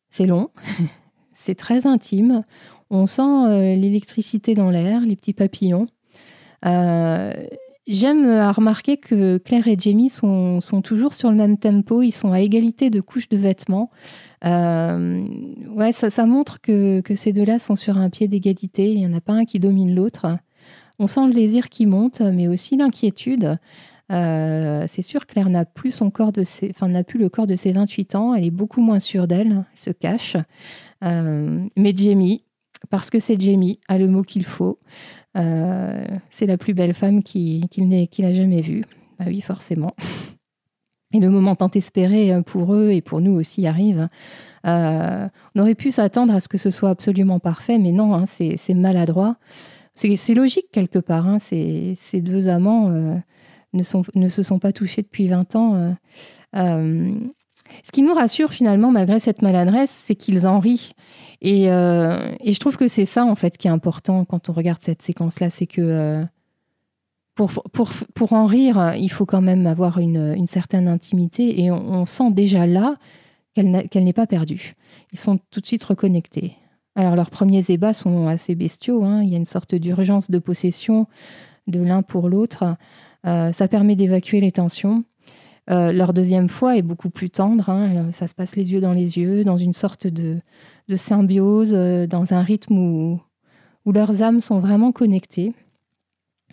[0.10, 0.50] C'est long,
[1.34, 2.44] c'est très intime.
[2.90, 5.86] On sent l'électricité dans l'air, les petits papillons.
[7.92, 12.40] J'aime remarquer que Claire et Jamie sont, toujours sur le même tempo, ils sont à
[12.40, 13.90] égalité de couches de vêtements.
[14.46, 15.26] Euh,
[15.70, 18.92] ouais, ça, montre que, ces deux-là sont sur un pied d'égalité.
[18.92, 20.28] Il n'y en a pas un qui domine l'autre.
[21.00, 23.58] On sent le désir qui monte, mais aussi l'inquiétude.
[24.12, 27.72] c'est sûr, Claire n'a plus son corps de enfin, n'a plus le corps de ses
[27.72, 28.36] 28 ans.
[28.36, 30.38] Elle est beaucoup moins sûre d'elle, elle se cache.
[31.02, 32.44] mais Jamie,
[32.92, 34.78] parce que c'est Jamie, a le mot qu'il faut.
[35.36, 37.68] C'est la plus belle femme qu'il
[38.24, 38.84] a jamais vue.
[39.20, 39.94] Bah oui, forcément.
[41.12, 44.10] Et le moment tant espéré euh, pour eux et pour nous aussi arrive.
[44.68, 48.26] Euh, on aurait pu s'attendre à ce que ce soit absolument parfait, mais non, hein,
[48.28, 49.38] c'est maladroit.
[49.96, 51.28] C'est logique quelque part.
[51.28, 53.16] Hein, ces, deux amants euh,
[53.74, 55.96] ne, se sont pas touchés depuis 20 ans.
[57.84, 60.92] Ce qui nous rassure finalement, malgré cette maladresse, c'est qu'ils en rient.
[61.42, 64.80] Et, et, je trouve que c'est ça, en fait, qui est important quand on regarde
[64.82, 66.26] cette séquence-là, c'est que
[67.48, 72.32] pour, pour, en rire, il faut quand même avoir une, certaine intimité et on, sent
[72.32, 72.98] déjà là
[73.56, 74.76] qu'elle n'est pas perdue.
[75.14, 76.56] Ils sont tout de suite reconnectés.
[76.96, 79.22] Alors leurs premiers ébats sont assez bestiaux, hein.
[79.24, 81.08] il y a une sorte d'urgence de possession
[81.68, 82.76] de l'un pour l'autre.
[83.26, 85.04] Euh, ça permet d'évacuer les tensions.
[85.70, 88.12] Euh, leur deuxième fois est beaucoup plus tendre, hein.
[88.12, 90.40] ça se passe les yeux dans les yeux, dans une sorte de,
[90.96, 93.22] symbiose, euh, dans un rythme où,
[93.86, 95.54] où leurs âmes sont vraiment connectées.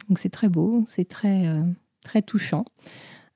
[0.09, 1.63] Donc c'est très beau, c'est très, euh,
[2.05, 2.65] très touchant.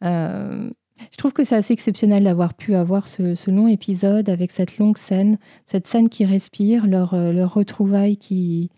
[0.04, 0.70] Euh,
[1.10, 4.98] je trouve que c'est assez exceptionnel d'avoir pu avoir ce, long épisode avec cette longue
[4.98, 8.70] scène, cette scène qui respire, leurs leur retrouvailles qui,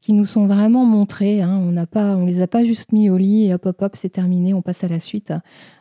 [0.00, 1.42] qui nous sont vraiment montrées.
[1.42, 1.60] Hein.
[1.62, 4.08] On pas, on les a pas juste mis au lit et hop hop hop, c'est
[4.08, 5.32] terminé, on passe à la suite.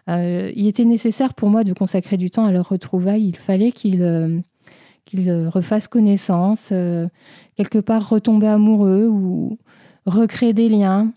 [0.10, 3.28] Euh, il était nécessaire pour moi de consacrer du temps à leurs retrouvailles.
[3.28, 4.44] Il fallait qu'ils
[5.06, 6.68] qu'ils refassent connaissance,
[7.56, 9.58] quelque part retomber amoureux ou
[10.06, 11.12] recréer des liens.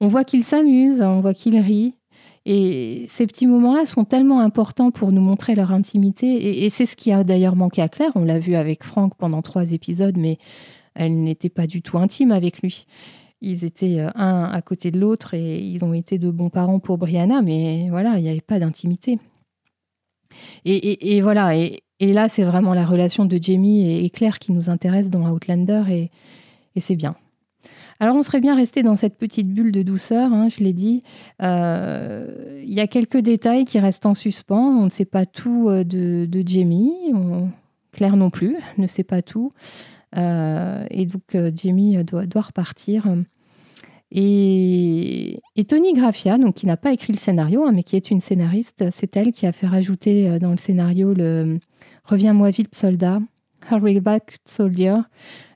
[0.00, 1.94] On voit qu'il s'amuse, on voit qu'il rit.
[2.44, 6.64] Et ces petits moments-là sont tellement importants pour nous montrer leur intimité.
[6.64, 8.10] Et, c'est ce qui a d'ailleurs manqué à Claire.
[8.16, 10.38] On l'a vu avec Franck pendant trois épisodes, mais
[10.94, 12.86] elle n'était pas du tout intime avec lui.
[13.40, 16.78] Ils étaient euh, un à côté de l'autre et ils ont été de bons parents
[16.78, 19.18] pour Brianna, mais voilà, il n'y avait pas d'intimité.
[20.64, 25.10] Et, voilà, et, là, c'est vraiment la relation de Jamie et Claire qui nous intéresse
[25.10, 27.16] dans Outlander, et c'est bien.
[28.02, 31.04] Alors on serait bien resté dans cette petite bulle de douceur, hein, je l'ai dit.
[31.40, 34.76] Euh, il y a quelques détails qui restent en suspens.
[34.80, 36.92] On ne sait pas tout euh, de, Jamie.
[37.92, 39.52] Claire non plus ne sait pas tout.
[40.16, 43.06] Euh, et donc Jamie doit, doit repartir.
[44.10, 48.20] Et, Tony Graffia, donc, qui n'a pas écrit le scénario, hein, mais qui est une
[48.20, 51.58] scénariste, c'est elle qui a fait rajouter dans le scénario le
[52.04, 53.20] Reviens-moi vite, soldat,
[53.70, 54.96] Hurry back, soldier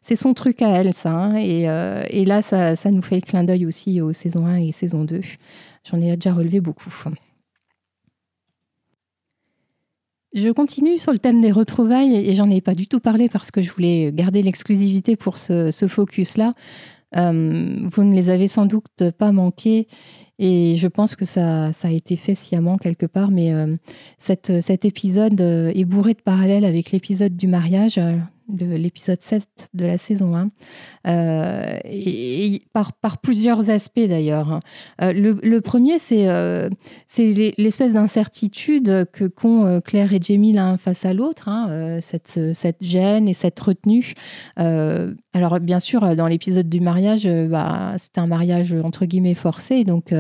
[0.07, 1.11] c'est son truc à elle, ça.
[1.11, 1.35] Hein.
[1.37, 5.21] Euh, et, là, ça, nous fait clin d'œil aussi aux saisons 1 et saison 2.
[5.83, 6.93] J'en ai déjà relevé beaucoup.
[10.35, 13.51] Je continue sur le thème des retrouvailles et j'en ai pas du tout parlé parce
[13.51, 16.55] que je voulais garder l'exclusivité pour ce, focus-là.
[17.17, 19.87] Euh, vous ne les avez sans doute pas manqués
[20.39, 23.77] et je pense que ça, a été fait sciemment quelque part, mais euh,
[24.19, 27.99] cet épisode est bourré de parallèles avec l'épisode du mariage
[28.49, 30.51] l'épisode 7 de la saison 1,
[31.09, 34.53] euh, et, par, par, plusieurs aspects d'ailleurs.
[34.53, 34.61] Hein.
[35.03, 36.69] Euh, le, premier, c'est euh,
[37.19, 43.29] l'espèce d'incertitude que qu'ont Claire et Jamie l'un face à l'autre, hein, cette, cette gêne
[43.29, 44.15] et cette retenue.
[44.57, 50.13] alors bien sûr, dans l'épisode du mariage, bah, c'était un mariage entre guillemets forcé, donc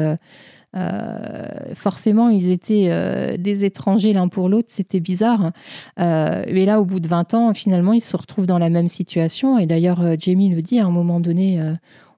[0.76, 5.52] euh, forcément, ils étaient euh, des étrangers l'un pour l'autre, c'était bizarre.
[5.98, 8.88] Euh, et là, au bout de 20 ans, finalement, ils se retrouvent dans la même
[8.88, 9.58] situation.
[9.58, 11.60] Et d'ailleurs, Jamie le dit, à un moment donné,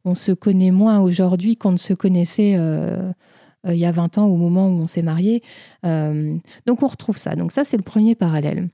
[0.04, 2.58] on se connaît moins aujourd'hui qu'on ne se connaissait
[3.66, 5.42] il y a 20 ans au moment où on s'est marié.
[5.82, 7.34] donc on retrouve ça.
[7.34, 8.68] Donc ça, c'est le premier parallèle.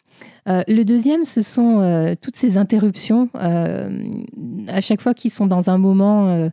[0.47, 3.29] le deuxième, ce sont toutes ces interruptions.
[3.35, 6.51] à chaque fois qu'ils sont dans un moment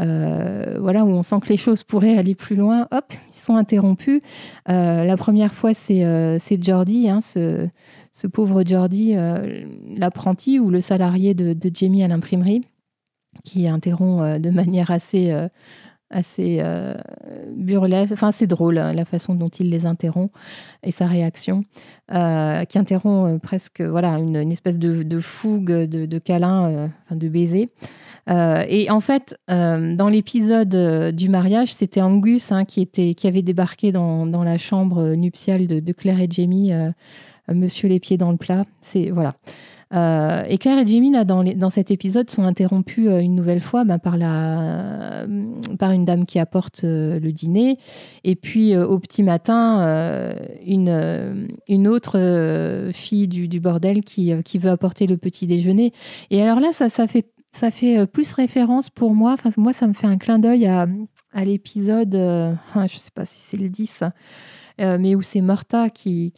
[0.00, 3.56] euh, voilà, où on sent que les choses pourraient aller plus loin, hop, ils sont
[3.56, 4.22] interrompus.
[4.68, 7.68] Euh, la première fois, c'est euh, Jordi, hein, ce,
[8.26, 9.14] pauvre Jordi,
[9.96, 12.62] l'apprenti ou le salarié de, de Jamie à l'imprimerie,
[13.44, 15.34] qui interrompt de manière assez
[16.12, 16.94] assez euh,
[17.56, 18.12] burlesque.
[18.12, 20.32] Enfin, c'est drôle hein, la façon dont il les interrompt
[20.82, 21.64] et sa réaction,
[22.12, 27.70] euh, qui interrompt euh, presque voilà une, espèce de, fougue, de, de câlin, de baiser.
[28.28, 33.92] et en fait, dans l'épisode du mariage, c'était Angus hein, qui, était, qui avait débarqué
[33.92, 36.72] dans, dans la chambre nuptiale de, Claire et Jamie,
[37.48, 38.64] Monsieur les pieds dans le plat.
[38.82, 39.34] C'est voilà.
[39.92, 43.60] Euh, et Claire et Jimmy, là, dans, dans, cet épisode, sont interrompus euh, une nouvelle
[43.60, 45.26] fois ben, par, la,
[45.78, 47.78] par une dame qui apporte euh, le dîner.
[48.24, 50.32] Et puis, au petit matin,
[50.66, 55.92] une, une autre fille du, bordel qui, qui, veut apporter le petit déjeuner.
[56.30, 59.32] Et alors là, ça, ça, fait, ça fait plus référence pour moi.
[59.32, 60.86] Enfin, moi, ça me fait un clin d'œil à
[61.44, 62.12] l'épisode,
[62.74, 64.04] je ne sais pas si c'est le 10,
[64.82, 66.32] mais où c'est Morta qui,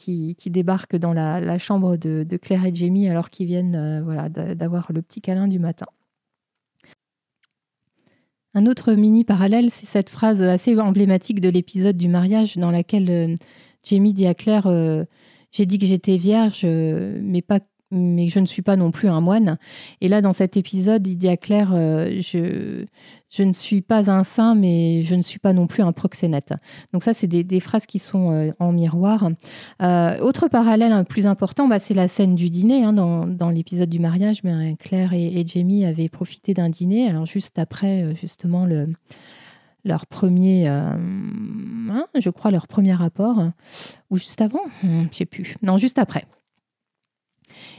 [0.47, 5.21] débarque dans la, chambre de, Claire et Jamie alors qu'ils viennent voilà, d'avoir le petit
[5.21, 5.87] câlin du matin.
[8.55, 13.39] Un autre mini parallèle, c'est cette phrase assez emblématique de l'épisode du mariage dans laquelle
[13.83, 14.69] Jamie dit à Claire
[15.51, 19.21] J'ai dit que j'étais vierge, mais pas mais je ne suis pas non plus un
[19.21, 19.59] moine.
[20.01, 24.25] Et là, dans cet épisode, il dit à Claire, euh, je, ne suis pas un
[24.25, 26.55] saint, mais je ne suis pas non plus un proxénète.
[26.93, 29.29] Donc ça, c'est des, phrases qui sont euh, en miroir.
[29.83, 32.85] Euh, autre parallèle un plus important, bah, c'est la scène du dîner.
[32.85, 37.09] Hein, dans, l'épisode du mariage, mais Claire et, Jamie avaient profité d'un dîner.
[37.09, 38.89] Alors juste après, justement, le,
[39.85, 43.51] leur premier, hein, je crois, leur premier rapport,
[44.11, 45.57] ou juste avant, je ne sais plus.
[45.63, 46.25] Non, juste après.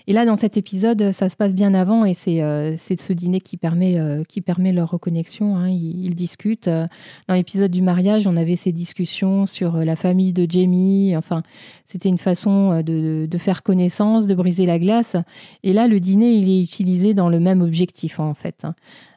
[0.08, 3.40] Et là, dans cet épisode, ça se passe bien avant et c'est euh, ce dîner
[3.40, 5.58] qui permet, euh, qui permet leur reconnexion.
[5.58, 5.70] Hein.
[5.70, 6.70] Ils, discutent.
[6.70, 11.16] Dans l'épisode du mariage, on avait ces discussions sur la famille de Jamie.
[11.18, 11.44] Enfin,
[11.84, 15.16] c'était une façon euh, de, de, faire connaissance, de briser la glace.
[15.64, 18.64] Et là, le dîner, il est utilisé dans le même objectif, en fait.
[18.64, 18.76] Hein.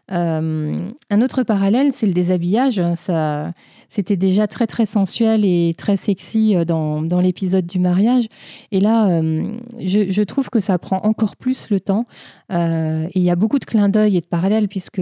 [0.08, 2.82] un autre parallèle, c'est le déshabillage.
[2.96, 3.52] Ça
[3.88, 8.26] c'était déjà très très sensuel et très sexy euh, dans, l'épisode du mariage.
[8.70, 12.06] Et là, euh, je, je, trouve que ça prend encore plus le temps.
[12.52, 15.00] Euh, et il y a beaucoup de clins d'œil et de parallèles puisque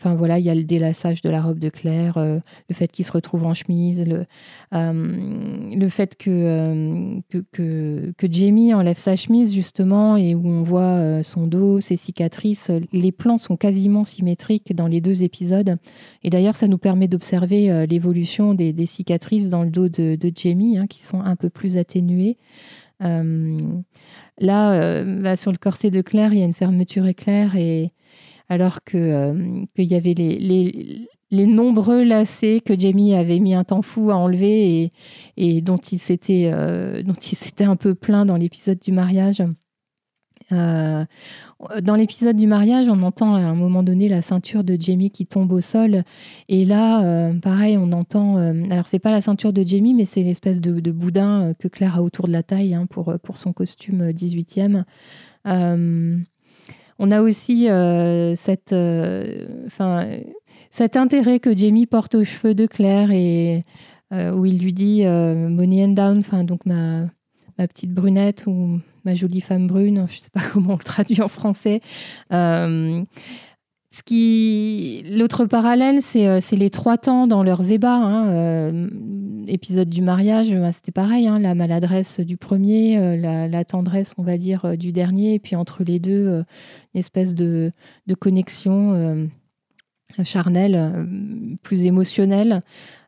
[0.00, 2.38] Enfin voilà, il y a le délassage de la robe de Claire, euh,
[2.70, 4.24] le fait qu'il se retrouve en chemise, le,
[4.72, 10.62] euh, le fait euh, que, que, que, Jamie enlève sa chemise justement et où on
[10.62, 12.70] voit son dos, ses cicatrices.
[12.94, 15.76] Les plans sont quasiment symétriques dans les deux épisodes.
[16.22, 20.78] Et d'ailleurs, ça nous permet d'observer l'évolution des, cicatrices dans le dos de, de Jamie,
[20.78, 22.38] hein, qui sont un peu plus atténuées.
[23.00, 27.92] là, bah, sur le corset de Claire, il y a une fermeture éclair et
[28.50, 34.10] alors euh, qu'il y avait les, nombreux lacets que Jamie avait mis un temps fou
[34.10, 34.92] à enlever et,
[35.36, 39.42] et dont il s'était euh, dont il s'était un peu plein dans l'épisode du mariage.
[40.50, 41.04] Euh,
[41.80, 45.24] dans l'épisode du mariage, on entend à un moment donné la ceinture de Jamie qui
[45.26, 46.02] tombe au sol.
[46.48, 48.36] Et là, pareil, on entend.
[48.36, 52.02] alors, c'est pas la ceinture de Jamie, mais c'est l'espèce de, boudin que Claire a
[52.02, 54.82] autour de la taille hein, pour, pour son costume 18e.
[57.02, 58.34] On a aussi euh,
[58.72, 60.20] euh,
[60.70, 63.64] cet intérêt que Jamie porte aux cheveux de Claire et
[64.12, 67.06] euh, où il lui dit Money and Down, donc ma,
[67.58, 70.84] ma petite brunette ou ma jolie femme brune, je ne sais pas comment on le
[70.84, 71.80] traduit en français.
[73.92, 77.96] Ce qui, l'autre parallèle, c'est, euh, les trois temps dans leurs ébats.
[77.96, 78.88] Hein, euh,
[79.48, 84.22] épisode du mariage, bah, c'était pareil, hein, la maladresse du premier, euh, la, tendresse, on
[84.22, 86.44] va dire, du dernier, et puis entre les deux,
[86.94, 87.72] une espèce de,
[88.20, 89.28] connexion
[90.22, 91.08] charnelle,
[91.62, 92.60] plus émotionnelle.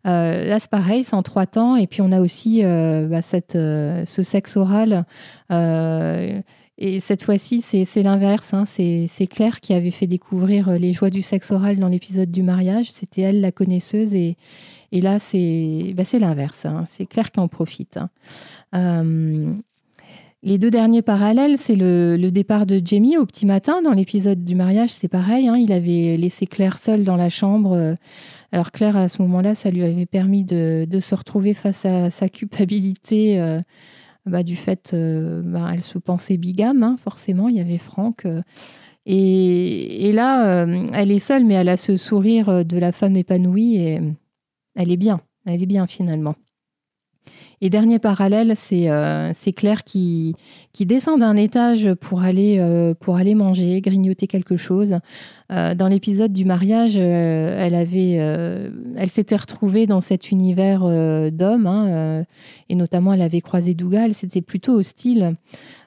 [0.04, 4.22] là, c'est pareil, c'est en trois temps, et puis on a aussi bah, cette, ce
[4.24, 5.04] sexe oral
[6.78, 8.54] et cette fois-ci, c'est l'inverse.
[8.54, 8.64] Hein.
[8.66, 12.42] C'est Claire qui avait fait découvrir euh, les joies du sexe oral dans l'épisode du
[12.42, 12.90] mariage.
[12.90, 14.14] C'était elle la connaisseuse.
[14.14, 14.36] Et,
[14.92, 16.64] là, c'est bah, l'inverse.
[16.64, 16.84] Hein.
[16.88, 17.98] C'est Claire qui en profite.
[17.98, 18.10] Hein.
[18.74, 19.52] Euh,
[20.42, 23.80] les deux derniers parallèles, c'est le, départ de Jamie au petit matin.
[23.82, 25.48] Dans l'épisode du mariage, c'est pareil.
[25.58, 27.96] Il avait laissé Claire seule dans la chambre.
[28.52, 32.28] Alors Claire, à ce moment-là, ça lui avait permis de, se retrouver face à sa
[32.28, 33.40] culpabilité.
[33.40, 33.60] Euh,
[34.26, 38.24] bah, du fait, euh, bah, elle se pensait bigame, hein, forcément, il y avait Franck.
[38.24, 38.42] Euh.
[39.04, 43.76] et, là, euh, elle est seule, mais elle a ce sourire de la femme épanouie
[43.76, 44.00] et
[44.76, 46.36] elle est bien, elle est bien finalement.
[47.64, 50.34] Et dernier parallèle, c'est euh, Claire qui,
[50.80, 54.96] descend d'un étage pour aller, euh, pour aller manger, grignoter quelque chose.
[55.52, 60.80] Euh, dans l'épisode du mariage, elle elle s'était retrouvée dans cet univers
[61.30, 62.24] d'hommes, hein,
[62.68, 64.12] et notamment elle avait croisé Dougal.
[64.12, 65.36] C'était plutôt hostile.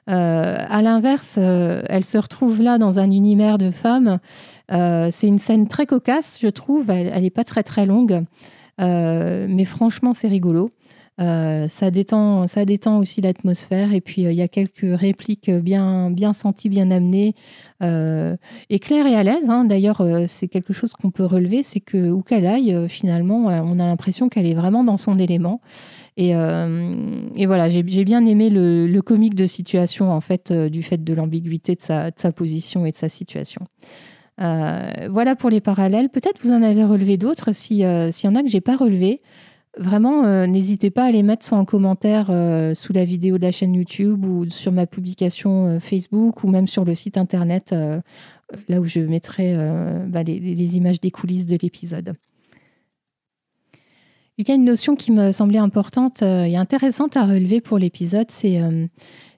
[0.06, 4.18] à l'inverse, elle se retrouve là dans un univers de femmes.
[4.70, 6.88] c'est une scène très cocasse, je trouve.
[6.88, 8.24] Elle n'est pas très très longue,
[8.78, 10.70] mais franchement, c'est rigolo.
[11.18, 13.92] Euh, ça, détend, ça détend aussi l'atmosphère.
[13.94, 17.34] Et puis, euh, il y a quelques répliques bien, senties, bien amenées.
[17.82, 18.36] Euh,
[18.70, 19.48] et Claire est à l'aise.
[19.48, 19.64] Hein.
[19.64, 23.86] D'ailleurs, c'est quelque chose qu'on peut relever c'est que, où qu'elle aille, finalement, on a
[23.86, 25.60] l'impression qu'elle est vraiment dans son élément.
[26.18, 31.74] Et, voilà, j'ai bien aimé le, comique de situation, en fait, du fait de l'ambiguïté
[31.74, 33.62] de sa, de sa, position et de sa situation.
[34.38, 36.08] voilà pour les parallèles.
[36.08, 37.52] Peut-être vous en avez relevé d'autres.
[37.52, 39.20] S'il y en a que j'ai pas relevé,
[39.78, 43.52] Vraiment, euh, n'hésitez pas à les mettre en commentaire euh, sous la vidéo de la
[43.52, 47.74] chaîne YouTube ou sur ma publication euh, Facebook ou même sur le site internet,
[48.68, 49.54] là où je mettrai
[50.06, 52.14] bah, les, images des coulisses de l'épisode.
[54.38, 58.30] Il y a une notion qui me semblait importante et intéressante à relever pour l'épisode,
[58.30, 58.60] c'est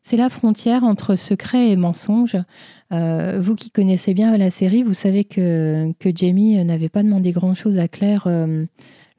[0.02, 2.36] c'est la frontière entre secret et mensonge.
[2.90, 7.78] vous qui connaissez bien la série, vous savez que, que Jamie n'avait pas demandé grand-chose
[7.78, 8.28] à Claire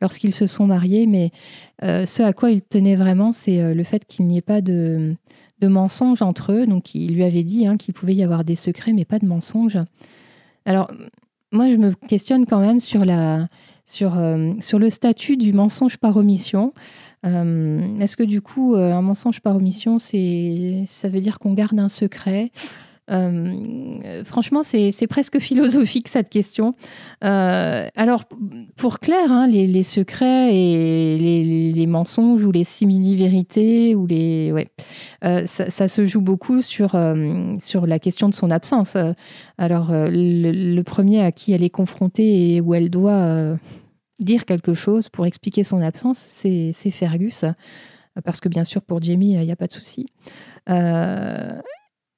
[0.02, 1.32] lorsqu'ils se sont mariés, mais
[1.82, 5.16] ce à quoi il tenait vraiment, c'est le fait qu'il n'y ait pas de,
[5.60, 6.66] de mensonges entre eux.
[6.66, 9.26] Donc, il lui avait dit hein, qu'il pouvait y avoir des secrets, mais pas de
[9.26, 9.78] mensonges.
[10.66, 10.92] Alors,
[11.52, 13.48] moi, je me questionne quand même sur, la,
[13.86, 16.74] sur, euh, sur le statut du mensonge par omission.
[17.26, 21.80] Euh, est-ce que du coup, euh, un mensonge par omission, ça veut dire qu'on garde
[21.80, 22.52] un secret?
[23.12, 26.76] Euh, franchement, c'est presque philosophique cette question.
[27.24, 28.26] Euh, alors,
[28.76, 31.18] pour Claire, hein, les, secrets et
[31.74, 34.68] les, mensonges ou les simili-vérités ou les, ouais,
[35.24, 36.98] euh, ça, se joue beaucoup sur
[37.60, 38.98] sur la question de son absence.
[39.58, 43.58] Alors, le, premier à qui elle est confrontée et où elle doit
[44.20, 47.46] dire quelque chose pour expliquer son absence, c'est Fergus
[48.26, 50.08] parce que bien sûr pour Jamie, il n'y a pas de souci.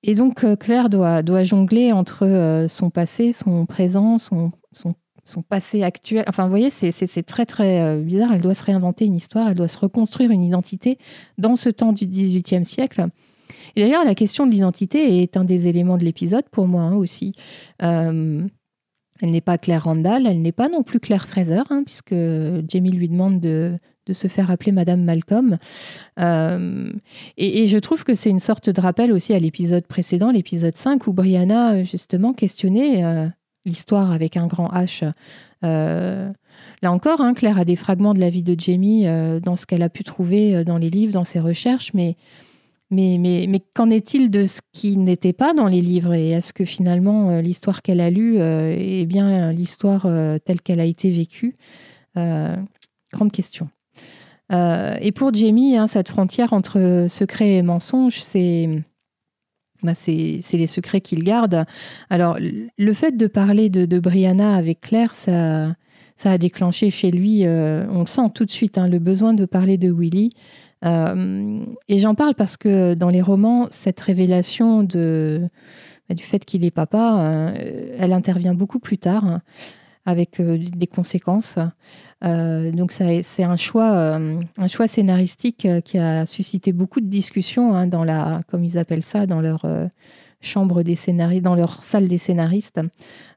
[0.03, 4.95] Et donc, euh, Claire doit, doit jongler entre euh, son passé, son présent, son, son,
[5.25, 6.23] son passé actuel.
[6.27, 8.33] Enfin, vous voyez, c'est très, très euh, bizarre.
[8.33, 10.97] Elle doit se réinventer une histoire, elle doit se reconstruire une identité
[11.37, 13.07] dans ce temps du XVIIIe siècle.
[13.75, 16.95] Et d'ailleurs, la question de l'identité est un des éléments de l'épisode pour moi hein,
[16.95, 17.33] aussi.
[17.79, 18.49] elle
[19.21, 22.15] n'est pas Claire Randall, elle n'est pas non plus Claire Fraser, hein, puisque
[22.69, 23.77] Jamie lui demande de,
[24.07, 25.57] de se faire appeler Madame Malcolm.
[26.19, 26.91] Euh,
[27.37, 31.05] et, je trouve que c'est une sorte de rappel aussi à l'épisode précédent, l'épisode 5,
[31.07, 33.27] où Brianna, justement, questionnait euh,
[33.65, 35.09] l'histoire avec un grand H.
[35.63, 36.31] Euh,
[36.81, 39.05] là encore, hein, Claire a des fragments de la vie de Jamie
[39.43, 42.15] dans ce qu'elle a pu trouver dans les livres, dans ses recherches, mais,
[42.89, 46.15] mais, mais, mais qu'en est-il de ce qui n'était pas dans les livres?
[46.15, 50.07] Et est-ce que finalement l'histoire qu'elle a lue est bien l'histoire
[50.43, 51.55] telle qu'elle a été vécue?
[52.15, 53.69] Grande question.
[54.51, 58.69] Euh, et pour Jamie, hein, cette frontière entre secret et mensonge, c'est
[59.83, 61.65] bah, c'est les secrets qu'il garde.
[62.11, 65.75] Alors, le fait de parler de, Brianna avec Claire, ça,
[66.23, 69.45] a déclenché chez lui, euh, on le sent tout de suite, hein, le besoin de
[69.45, 70.29] parler de Willy.
[70.85, 76.63] Euh, et j'en parle parce que dans les romans, cette révélation bah, du fait qu'il
[76.63, 77.53] est papa,
[77.97, 79.41] elle intervient beaucoup plus tard, hein,
[80.05, 81.57] avec des conséquences.
[82.23, 87.07] Euh, donc c'est un choix, euh, un choix scénaristique euh, qui a suscité beaucoup de
[87.07, 89.65] discussions hein, dans la, comme ils appellent ça, dans leur
[90.39, 92.79] chambre des scénaristes, dans leur salle des scénaristes.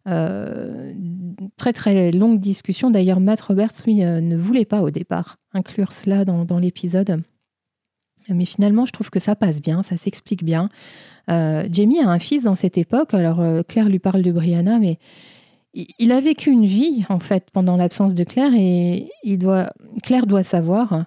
[0.04, 2.90] très très longue discussion.
[2.90, 7.22] D'ailleurs, Matt Roberts lui ne voulait pas au départ inclure cela dans, dans l'épisode.
[8.28, 10.70] Mais finalement, je trouve que ça passe bien, ça s'explique bien.
[11.28, 13.12] Jamie a un fils dans cette époque.
[13.12, 14.98] Alors Claire lui parle de Brianna, mais
[15.74, 19.38] il a vécu une vie, en fait, pendant l'absence de Claire, et il
[20.02, 21.06] Claire doit savoir.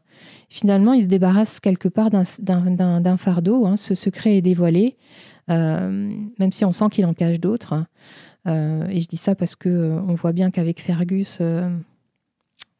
[0.49, 3.65] Finalement, il se débarrasse quelque part d'un fardeau.
[3.65, 3.77] Hein.
[3.77, 4.95] ce secret est dévoilé,
[5.49, 7.85] euh, même si on sent qu'il en cache d'autres.
[8.47, 11.39] Euh, et je dis ça parce que euh, on voit bien qu'avec Fergus,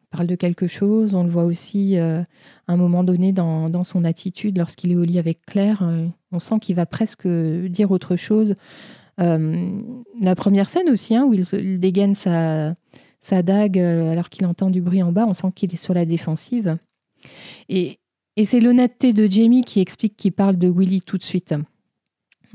[0.09, 1.13] parle de quelque chose.
[1.13, 2.25] On le voit aussi à
[2.67, 5.83] un moment donné dans son attitude lorsqu'il est au lit avec Claire.
[6.31, 8.55] on sent qu'il va presque dire autre chose.
[9.19, 9.81] Euh,
[10.19, 12.75] la première scène aussi, hein, où il, dégaine sa,
[13.19, 15.93] sa dague euh, alors qu'il entend du bruit en bas, on sent qu'il est sur
[15.93, 16.77] la défensive.
[17.69, 17.99] Et,
[18.45, 21.55] c'est l'honnêteté de Jamie qui explique qu'il parle de Willy tout de suite.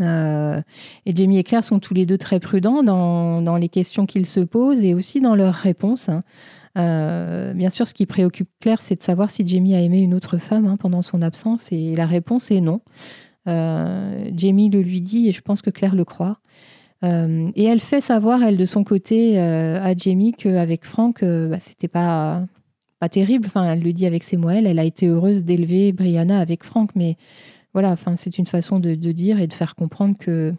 [0.01, 0.63] Euh,
[1.07, 4.27] et Jamie et Claire sont tous les deux très prudents dans, dans les questions qu'ils
[4.27, 6.09] se posent et aussi dans leurs réponses.
[6.09, 6.23] Hein.
[7.57, 10.39] bien sûr, ce qui préoccupe Claire, c'est de savoir si Jamie a aimé une autre
[10.39, 12.81] femme hein, pendant son absence, et la réponse est non.
[13.49, 16.39] Euh, Jamie le lui dit et je pense que Claire le croit.
[17.05, 21.59] Euh, et elle fait savoir, elle, de son côté, euh, à Jamie qu'avec Franck, bah,
[21.61, 22.45] c'était pas,
[23.01, 23.47] pas terrible.
[23.47, 24.51] Enfin, elle le dit avec ses mots.
[24.51, 27.17] Elle, a été heureuse d'élever Brianna avec Franck, mais
[27.73, 30.55] voilà, enfin, c'est une façon de, dire et de faire comprendre que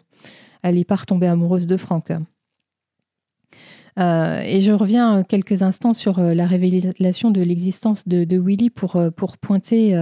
[0.62, 2.10] elle n'est pas retombée amoureuse de Franck.
[2.10, 9.38] et je reviens quelques instants sur la révélation de l'existence de, de, Willy pour, pour
[9.38, 9.94] pointer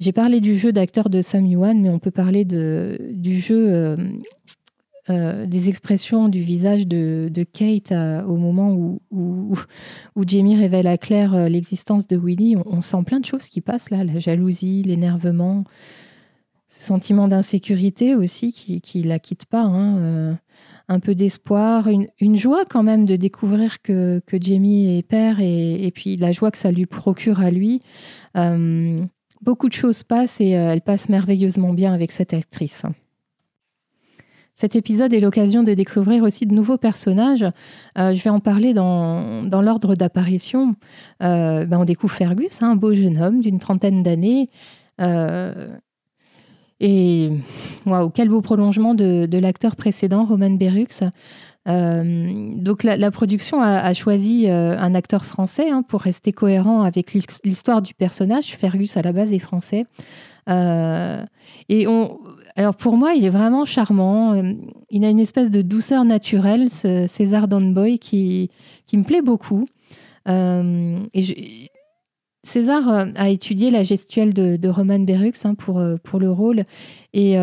[0.00, 3.96] j'ai parlé du jeu d'acteur de Sam Yuan, mais on peut parler du jeu euh,
[5.10, 7.92] euh, des expressions du visage de, Kate
[8.26, 8.74] au moment
[9.10, 9.56] où,
[10.26, 12.56] Jamie révèle à Claire euh, l'existence de Willy.
[12.66, 15.64] On, sent plein de choses qui passent là, la jalousie, l'énervement,
[16.70, 19.62] ce sentiment d'insécurité aussi qui ne la quitte pas.
[19.62, 20.38] Hein,
[20.88, 26.16] un peu d'espoir, une, joie quand même de découvrir que, Jamie est père et, puis
[26.16, 27.80] la joie que ça lui procure à lui
[29.44, 32.82] beaucoup de choses passent et euh, elle passe merveilleusement bien avec cette actrice.
[34.54, 37.44] Cet épisode est l'occasion de découvrir aussi de nouveaux personnages.
[37.96, 40.76] je vais en parler dans, l'ordre d'apparition.
[41.18, 44.48] Ben, on découvre Fergus, hein, un beau jeune homme d'une trentaine d'années.
[46.78, 47.30] et
[47.84, 51.02] waouh, quel beau prolongement de, de l'acteur précédent, Roman Berux.
[51.66, 57.12] Euh, donc la, production a, choisi euh, un acteur français hein, pour rester cohérent avec
[57.12, 58.56] l'histoire du personnage.
[58.56, 59.84] Fergus à la base est français.
[60.50, 61.24] Euh,
[61.68, 61.86] et
[62.56, 64.34] alors pour moi, il est vraiment charmant.
[64.90, 68.50] Il a une espèce de douceur naturelle, ce César Donboy, qui,
[68.92, 69.66] me plaît beaucoup.
[72.42, 76.64] César a étudié la gestuelle de, Roman Berux hein, pour, le rôle.
[77.14, 77.38] Et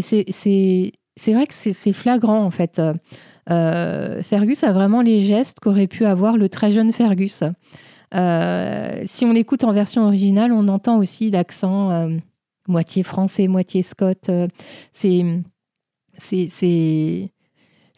[0.00, 0.92] c'est
[1.32, 2.80] vrai que c'est flagrant, en fait.
[3.50, 7.42] Euh, Fergus a vraiment les gestes qu'aurait pu avoir le très jeune Fergus.
[8.14, 12.16] Euh, si on l'écoute en version originale, on entend aussi l'accent euh,
[12.68, 14.30] moitié français, moitié scott.
[14.92, 15.24] c'est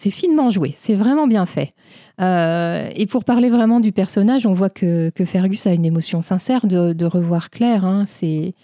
[0.00, 1.72] c'est finement joué, c'est vraiment bien fait.
[2.20, 7.04] et pour parler vraiment du personnage, on voit que, Fergus a une émotion sincère de,
[7.04, 7.84] revoir Claire.
[7.84, 8.04] Hein.
[8.06, 8.54] c'est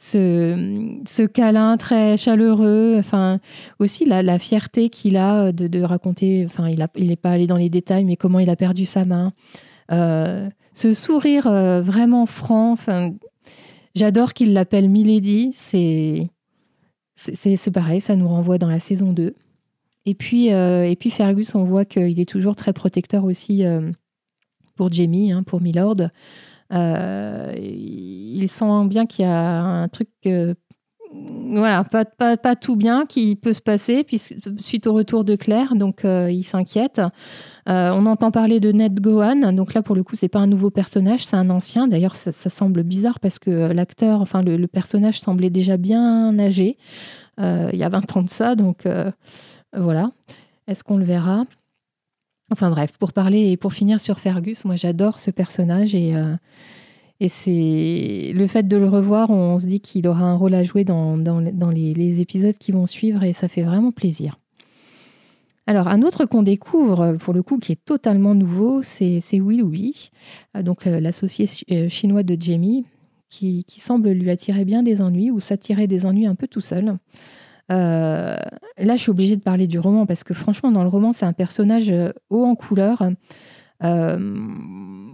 [0.00, 3.38] ce, câlin très chaleureux, enfin
[3.78, 8.04] aussi la, fierté qu'il a de, raconter, enfin il n'est pas allé dans les détails,
[8.04, 9.32] mais comment il a perdu sa main,
[9.92, 13.12] euh, ce sourire euh, vraiment franc, enfin
[13.94, 16.30] j'adore qu'il l'appelle Milady, c'est
[17.72, 19.34] pareil, ça nous renvoie dans la saison 2.
[20.06, 23.64] Et puis, euh, et puis Fergus, on voit qu'il est toujours très protecteur aussi
[24.76, 26.08] pour Jamie, hein, pour Milord.
[26.72, 30.08] Euh, il sent bien qu'il y a un truc
[31.12, 34.18] voilà, pas, tout bien qui peut se passer puis,
[34.58, 37.00] suite au retour de Claire, donc euh, il s'inquiète.
[37.68, 40.46] Euh, on entend parler de Ned Gohan, donc là pour le coup c'est pas un
[40.46, 41.88] nouveau personnage, c'est un ancien.
[41.88, 46.76] D'ailleurs ça, semble bizarre parce que l'acteur, enfin le, personnage semblait déjà bien âgé
[47.38, 48.86] il y a 20 ans de ça, donc
[49.76, 50.12] voilà.
[50.68, 51.46] Est-ce qu'on le verra?
[52.50, 56.34] Enfin bref, pour parler et pour finir sur Fergus, moi j'adore ce personnage et, euh,
[57.28, 60.84] c'est le fait de le revoir, on se dit qu'il aura un rôle à jouer
[60.84, 61.16] dans,
[61.70, 64.38] les, épisodes qui vont suivre et ça fait vraiment plaisir.
[65.66, 70.10] Alors un autre qu'on découvre pour le coup qui est totaloument nouveau, c'est Willoughby,
[70.56, 71.46] euh, donc euh, l'associé
[71.88, 72.84] chinois de Jamie,
[73.28, 76.98] qui, semble lui attirer bien des ennuis ou s'attirer des ennuis un peu tout seul.
[77.70, 78.36] Euh,
[78.78, 81.26] là, je suis obligée de parler du roman parce que franchement, dans le roman, c'est
[81.26, 83.02] un personnage euh, haut en couleur.
[83.84, 85.12] Euh,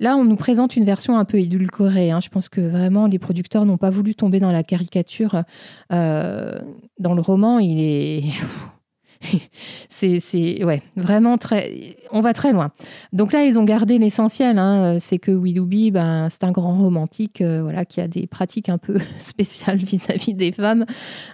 [0.00, 2.10] là, on nous présente une version un peu édulcorée.
[2.10, 2.20] Hein.
[2.20, 5.42] Je pense que vraiment, les producteurs n'ont pas voulu tomber dans la caricature.
[5.90, 8.24] dans le roman, il est
[9.88, 11.96] c'est ouais, vraiment très.
[12.12, 12.70] On va très loin.
[13.12, 14.58] Donc là, ils ont gardé l'essentiel.
[14.58, 18.68] Hein, c'est que Willoughby, ben, c'est un grand romantique euh, voilà, qui a des pratiques
[18.68, 20.84] un peu spéciales vis-à-vis des femmes.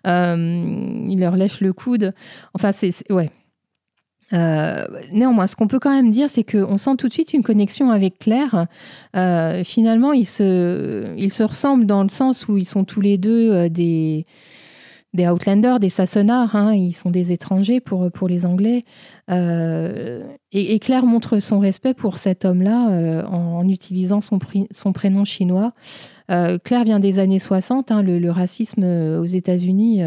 [0.07, 2.14] Euh, il leur lèche le coude.
[2.55, 2.93] Enfin, c'est.
[3.11, 3.30] Ouais.
[4.32, 7.43] Euh, néanmoins, ce qu'on peut quand même dire, c'est qu'on sent tout de suite une
[7.43, 8.66] connexion avec Claire.
[9.64, 13.68] finalement, ils se, ils se ressemblent dans le sens où ils sont tous les deux
[13.68, 14.24] des
[15.14, 18.84] des Outlanders, des Sassenards, hein, ils sont des étrangers pour, les Anglais.
[19.30, 24.38] Euh, et, Claire montre son respect pour cet homme-là euh, en, utilisant son,
[24.72, 25.72] son prénom chinois.
[26.30, 30.02] Euh, Claire vient des années 60, hein, le, racisme aux États-Unis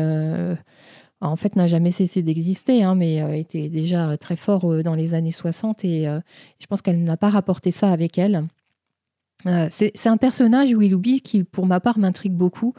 [1.20, 5.32] en fait n'a jamais cessé d'exister, hein, mais était déjà très fort dans les années
[5.32, 6.08] 60 et
[6.60, 8.44] je pense qu'elle n'a pas rapporté ça avec elle.
[9.70, 12.74] c'est un personnage, Willoughby, qui pour ma part m'intrigue beaucoup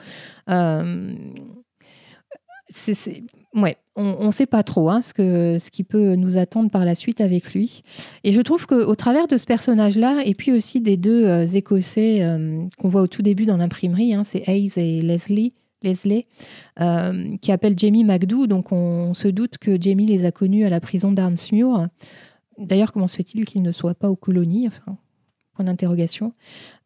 [3.55, 6.85] ouais, on ne sait pas trop hein, ce, que, ce qui peut nous attendre par
[6.85, 7.83] la suite avec lui.
[8.25, 12.23] Et je trouve qu'au travers de ce personnage-là, et puis aussi des deux euh, Écossais
[12.23, 15.53] euh, qu'on voit au tout début dans l'imprimerie, hein, c'est Hayes et Leslie,
[15.83, 16.27] Leslie
[16.81, 18.47] euh, qui appellent Jamie McDoo.
[18.47, 21.89] Donc on, se doute que Jamie les a connus à la prison d'Armsmuir.
[22.59, 24.69] D'ailleurs, comment se fait-il qu'ils ne soient pas aux colonies
[25.65, 26.33] d'interrogation.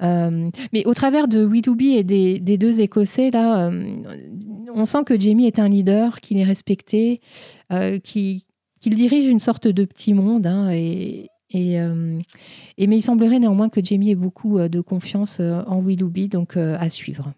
[0.03, 3.97] Euh, mais au travers de Willoughby et des, deux Écossais, là, euh,
[4.75, 7.21] on sent que Jamie est un leader, qu'il est respecté,
[7.73, 8.43] euh, qu'il
[8.85, 10.47] dirige une sorte de petit monde.
[10.47, 16.57] Hein, et, mais il semblerait néanmoins que Jamie ait beaucoup de confiance en Willoughby, donc
[16.57, 17.33] à suivre.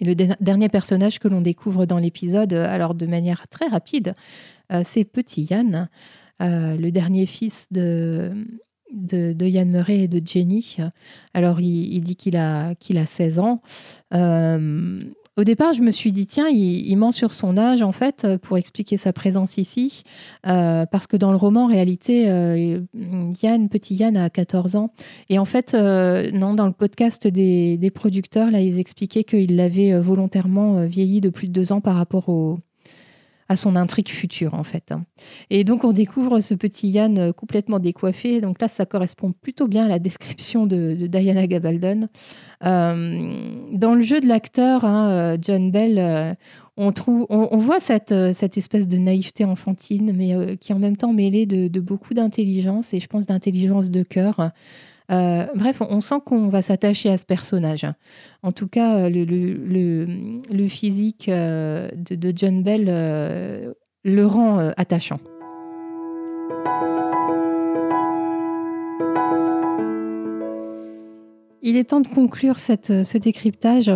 [0.00, 4.14] Et le dernier personnage que l'on découvre dans l'épisode, alors de manière très rapide,
[4.84, 5.90] c'est Petit Yann,
[6.40, 8.32] le dernier fils de,
[8.92, 10.76] de, Yann Murray et de Jenny.
[11.34, 13.60] Alors, il, dit qu'il a, a 16 ans.
[14.14, 15.02] Euh,
[15.36, 18.56] au départ, je me suis dit, tiens, il, ment sur son âge, en fait, pour
[18.56, 20.02] expliquer sa présence ici.
[20.46, 22.80] Euh, parce que dans le roman, en réalité, euh,
[23.42, 24.92] Yann, petit Yann, a 14 ans.
[25.28, 29.98] Et en fait, non, dans le podcast des, des, producteurs, là, ils expliquaient qu'il l'avait
[30.00, 32.58] volontairement vieilli de plus de deux ans par rapport au,
[33.48, 34.92] à son intrigue future en fait.
[35.50, 38.40] Et donc on découvre ce petit Yann complètement décoiffé.
[38.40, 42.08] Donc là, ça correspond plutôt bien à la description de, Diana Gabaldon.
[42.60, 46.36] dans le jeu de l'acteur, hein, John Bell,
[46.76, 50.96] on, trouve, on, voit cette, cette, espèce de naïveté enfantine, mais qui est en même
[50.96, 54.52] temps mêlée de, de beaucoup d'intelligence et je pense d'intelligence de cœur.
[55.10, 57.86] Euh, bref, on sent qu'on va s'attacher à ce personnage.
[58.42, 63.72] En tout cas, le, physique euh, de, John Bell euh,
[64.04, 65.20] le rend attachant.
[71.62, 73.90] Il est temps de conclure ce décryptage.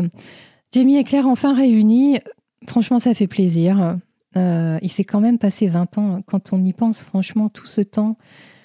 [0.72, 2.18] Jamie et Claire enfin réunis.
[2.66, 3.98] Franchement, ça fait plaisir.
[4.34, 6.22] il s'est quand même passé 20 ans.
[6.26, 8.16] Quand on y pense, franchement, tout ce temps,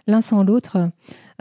[0.07, 0.89] l'un sans l'autre.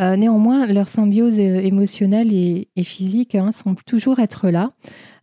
[0.01, 4.73] Euh, néanmoins, leur symbiose émotionnelle et, physique hein, semble toujours être là.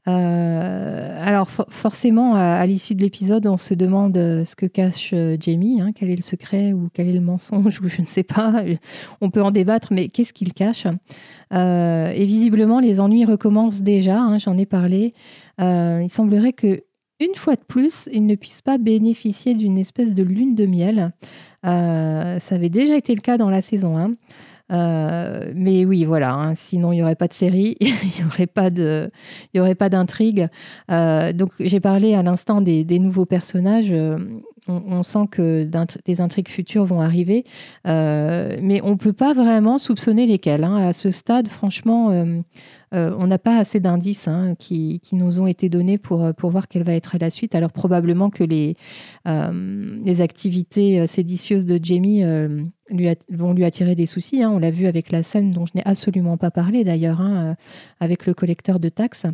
[0.08, 5.80] Euh, alors forcément, à, l'issue de l'épisode, on se demande euh, ce que cache Jamie,
[5.80, 8.64] hein, quel est le secret ou quel est le mensonge, ou je ne sais pas.
[9.20, 10.88] On peut en débattre, mais qu'est-ce qu'il cache?
[11.52, 14.20] Et visiblement, les ennuis recommencent déjà.
[14.20, 15.14] Hein, j'en ai parlé.
[15.60, 16.84] il semblerait que
[17.22, 21.12] une fois de plus, il ne puisse pas bénéficier d'une espèce de lune de miel.
[21.64, 24.12] ça avait déjà été le cas dans la saison 1.
[24.72, 26.34] Euh, mais oui, voilà.
[26.34, 27.88] Hein, sinon, il n'y aurait pas de série, il
[28.20, 30.48] n'y aurait pas d'intrigue.
[30.90, 33.92] Euh, donc, j'ai parlé à l'instant des, nouveaux personnages.
[33.92, 34.18] Euh,
[34.68, 35.68] on, sent que
[36.06, 37.44] des intrigues futures vont arriver,
[37.84, 40.64] mais on ne peut pas vraiment soupçonner lesquelles.
[40.64, 40.78] Hein.
[40.78, 42.26] À ce stade, franchement,
[42.94, 46.50] euh, on n'a pas assez d'indices hein, qui, nous ont été donnés pour, euh, pour
[46.52, 47.56] voir quelle va être la suite.
[47.56, 48.76] Alors probablement que les,
[49.28, 52.24] euh, activités séditieuses de Jamie
[52.90, 54.44] lui vont lui attirer des soucis.
[54.44, 54.52] Hein.
[54.54, 57.56] On l'a vu avec la scène dont je n'ai absolument pas parlé d'ailleurs, hein,
[58.00, 59.26] avec le collecteur de taxes.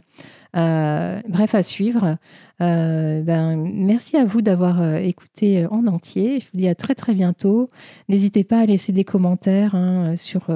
[0.54, 2.18] bref, à suivre.
[2.60, 6.40] ben, merci à vous d'avoir écouté en entier.
[6.40, 7.70] Je vous dis à très très bientôt.
[8.08, 9.76] N'hésitez pas à laisser des commentaires
[10.16, 10.50] sur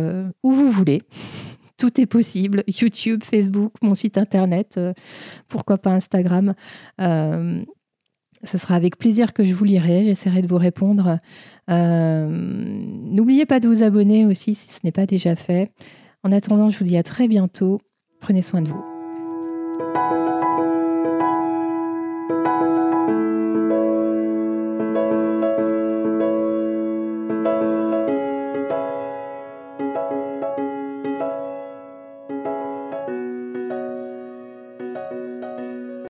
[0.43, 1.01] où vous voulez
[1.81, 2.63] tout est possible.
[2.67, 4.93] YouTube, Facebook, mon site internet, euh,
[5.47, 6.53] pourquoi pas Instagram.
[7.01, 7.63] Euh,
[8.43, 10.03] ce sera avec plaisir que je vous lirai.
[10.03, 11.17] J'essaierai de vous répondre.
[11.71, 15.71] Euh, n'oubliez pas de vous abonner aussi si ce n'est pas déjà fait.
[16.23, 17.81] En attendant, je vous dis à très bientôt.
[18.19, 20.20] Prenez soin de vous.